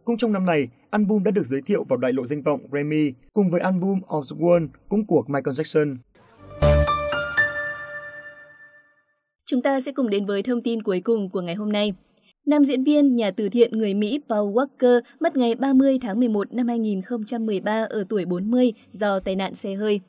Cũng 0.05 0.17
trong 0.17 0.33
năm 0.33 0.45
này, 0.45 0.67
album 0.89 1.23
đã 1.23 1.31
được 1.31 1.45
giới 1.45 1.61
thiệu 1.61 1.83
vào 1.83 1.97
đại 1.97 2.13
lộ 2.13 2.25
danh 2.25 2.41
vọng 2.41 2.61
Grammy 2.71 3.13
cùng 3.33 3.49
với 3.49 3.61
album 3.61 3.99
Of 4.07 4.21
the 4.21 4.41
World 4.41 4.67
cũng 4.89 5.05
của 5.05 5.23
Michael 5.27 5.53
Jackson. 5.53 5.95
Chúng 9.45 9.61
ta 9.61 9.81
sẽ 9.81 9.91
cùng 9.91 10.09
đến 10.09 10.25
với 10.25 10.43
thông 10.43 10.61
tin 10.61 10.83
cuối 10.83 11.01
cùng 11.01 11.29
của 11.29 11.41
ngày 11.41 11.55
hôm 11.55 11.71
nay. 11.71 11.93
Nam 12.45 12.63
diễn 12.63 12.83
viên, 12.83 13.15
nhà 13.15 13.31
từ 13.31 13.49
thiện 13.49 13.77
người 13.77 13.93
Mỹ 13.93 14.19
Paul 14.29 14.53
Walker 14.53 15.01
mất 15.19 15.37
ngày 15.37 15.55
30 15.55 15.99
tháng 16.01 16.19
11 16.19 16.53
năm 16.53 16.67
2013 16.67 17.85
ở 17.89 18.03
tuổi 18.09 18.25
40 18.25 18.73
do 18.91 19.19
tai 19.19 19.35
nạn 19.35 19.55
xe 19.55 19.73
hơi. 19.73 20.01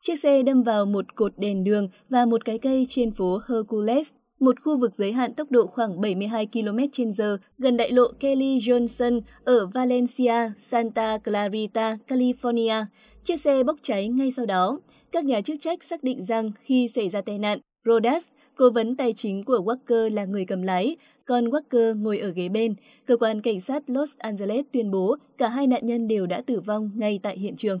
Chiếc 0.00 0.18
xe 0.18 0.42
đâm 0.42 0.62
vào 0.62 0.86
một 0.86 1.14
cột 1.14 1.32
đèn 1.36 1.64
đường 1.64 1.88
và 2.08 2.26
một 2.26 2.44
cái 2.44 2.58
cây 2.58 2.86
trên 2.88 3.10
phố 3.10 3.40
Hercules, 3.48 4.10
một 4.40 4.60
khu 4.64 4.78
vực 4.78 4.94
giới 4.94 5.12
hạn 5.12 5.34
tốc 5.34 5.50
độ 5.50 5.66
khoảng 5.66 6.00
72 6.00 6.46
km/h 6.52 7.36
gần 7.58 7.76
đại 7.76 7.92
lộ 7.92 8.12
Kelly 8.20 8.58
Johnson 8.58 9.20
ở 9.44 9.66
Valencia, 9.66 10.50
Santa 10.58 11.18
Clarita, 11.18 11.98
California. 12.08 12.84
Chiếc 13.24 13.40
xe 13.40 13.62
bốc 13.62 13.76
cháy 13.82 14.08
ngay 14.08 14.32
sau 14.32 14.46
đó. 14.46 14.80
Các 15.12 15.24
nhà 15.24 15.40
chức 15.40 15.60
trách 15.60 15.82
xác 15.82 16.02
định 16.02 16.24
rằng 16.24 16.50
khi 16.60 16.88
xảy 16.88 17.08
ra 17.08 17.20
tai 17.20 17.38
nạn, 17.38 17.58
Rodas, 17.84 18.24
cố 18.56 18.70
vấn 18.70 18.96
tài 18.96 19.12
chính 19.12 19.42
của 19.42 19.58
Walker 19.58 20.14
là 20.14 20.24
người 20.24 20.44
cầm 20.44 20.62
lái, 20.62 20.96
còn 21.24 21.44
Walker 21.44 22.02
ngồi 22.02 22.18
ở 22.18 22.28
ghế 22.28 22.48
bên. 22.48 22.74
Cơ 23.06 23.16
quan 23.16 23.40
cảnh 23.40 23.60
sát 23.60 23.90
Los 23.90 24.16
Angeles 24.18 24.64
tuyên 24.72 24.90
bố 24.90 25.16
cả 25.38 25.48
hai 25.48 25.66
nạn 25.66 25.86
nhân 25.86 26.08
đều 26.08 26.26
đã 26.26 26.42
tử 26.46 26.60
vong 26.60 26.90
ngay 26.94 27.20
tại 27.22 27.38
hiện 27.38 27.56
trường. 27.56 27.80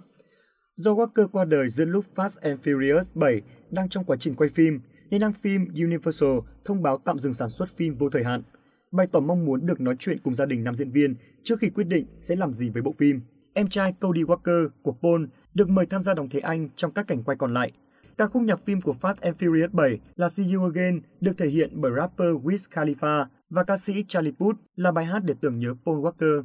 Do 0.78 0.94
Walker 0.94 1.28
qua 1.28 1.44
đời 1.44 1.68
giữa 1.68 1.84
lúc 1.84 2.04
Fast 2.14 2.38
and 2.40 2.60
Furious 2.60 3.02
7 3.14 3.42
đang 3.70 3.88
trong 3.88 4.04
quá 4.04 4.16
trình 4.20 4.34
quay 4.34 4.50
phim, 4.50 4.80
nên 5.10 5.20
hãng 5.20 5.32
phim 5.32 5.68
Universal 5.74 6.38
thông 6.64 6.82
báo 6.82 6.98
tạm 7.04 7.18
dừng 7.18 7.34
sản 7.34 7.48
xuất 7.48 7.68
phim 7.68 7.94
vô 7.94 8.10
thời 8.10 8.24
hạn, 8.24 8.42
bày 8.90 9.06
tỏ 9.12 9.20
mong 9.20 9.44
muốn 9.44 9.66
được 9.66 9.80
nói 9.80 9.96
chuyện 9.98 10.18
cùng 10.22 10.34
gia 10.34 10.46
đình 10.46 10.64
nam 10.64 10.74
diễn 10.74 10.90
viên 10.90 11.14
trước 11.42 11.58
khi 11.60 11.70
quyết 11.70 11.84
định 11.84 12.06
sẽ 12.22 12.36
làm 12.36 12.52
gì 12.52 12.70
với 12.70 12.82
bộ 12.82 12.92
phim. 12.92 13.20
Em 13.52 13.68
trai 13.68 13.94
Cody 14.00 14.22
Walker 14.22 14.68
của 14.82 14.94
Paul 15.02 15.24
được 15.54 15.68
mời 15.68 15.86
tham 15.86 16.02
gia 16.02 16.14
đóng 16.14 16.28
thế 16.30 16.40
anh 16.40 16.68
trong 16.76 16.92
các 16.92 17.06
cảnh 17.08 17.22
quay 17.22 17.36
còn 17.36 17.54
lại. 17.54 17.72
Ca 18.18 18.26
khúc 18.26 18.42
nhạc 18.42 18.60
phim 18.60 18.80
của 18.80 18.94
Fast 19.00 19.14
and 19.20 19.36
Furious 19.36 19.70
7 19.72 19.98
là 20.16 20.28
See 20.28 20.46
You 20.54 20.64
Again 20.64 21.00
được 21.20 21.32
thể 21.38 21.48
hiện 21.48 21.70
bởi 21.74 21.92
rapper 21.96 22.28
Wiz 22.28 22.70
Khalifa 22.70 23.26
và 23.50 23.64
ca 23.64 23.76
sĩ 23.76 24.04
Charlie 24.08 24.34
Puth 24.38 24.56
là 24.76 24.92
bài 24.92 25.04
hát 25.04 25.22
để 25.24 25.34
tưởng 25.40 25.58
nhớ 25.58 25.74
Paul 25.84 25.98
Walker. 25.98 26.42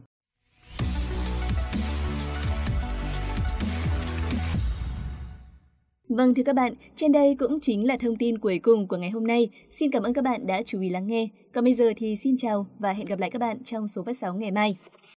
Vâng 6.10 6.34
thưa 6.34 6.44
các 6.44 6.56
bạn, 6.56 6.74
trên 6.96 7.12
đây 7.12 7.36
cũng 7.36 7.60
chính 7.60 7.88
là 7.88 7.98
thông 7.98 8.16
tin 8.16 8.38
cuối 8.38 8.60
cùng 8.60 8.88
của 8.88 8.98
ngày 8.98 9.10
hôm 9.10 9.28
nay. 9.28 9.50
Xin 9.72 9.92
cảm 9.92 10.04
ơn 10.04 10.14
các 10.14 10.24
bạn 10.24 10.48
đã 10.48 10.62
chú 10.66 10.82
ý 10.82 10.90
lắng 10.90 11.08
nghe. 11.08 11.28
Còn 11.54 11.64
bây 11.64 11.74
giờ 11.74 11.94
thì 11.98 12.16
xin 12.16 12.38
chào 12.38 12.66
và 12.80 12.94
hẹn 12.94 13.06
gặp 13.06 13.20
lại 13.20 13.30
các 13.30 13.40
bạn 13.40 13.64
trong 13.64 13.88
số 13.88 14.04
phát 14.04 14.18
sóng 14.18 14.40
ngày 14.40 14.52
mai. 14.52 14.78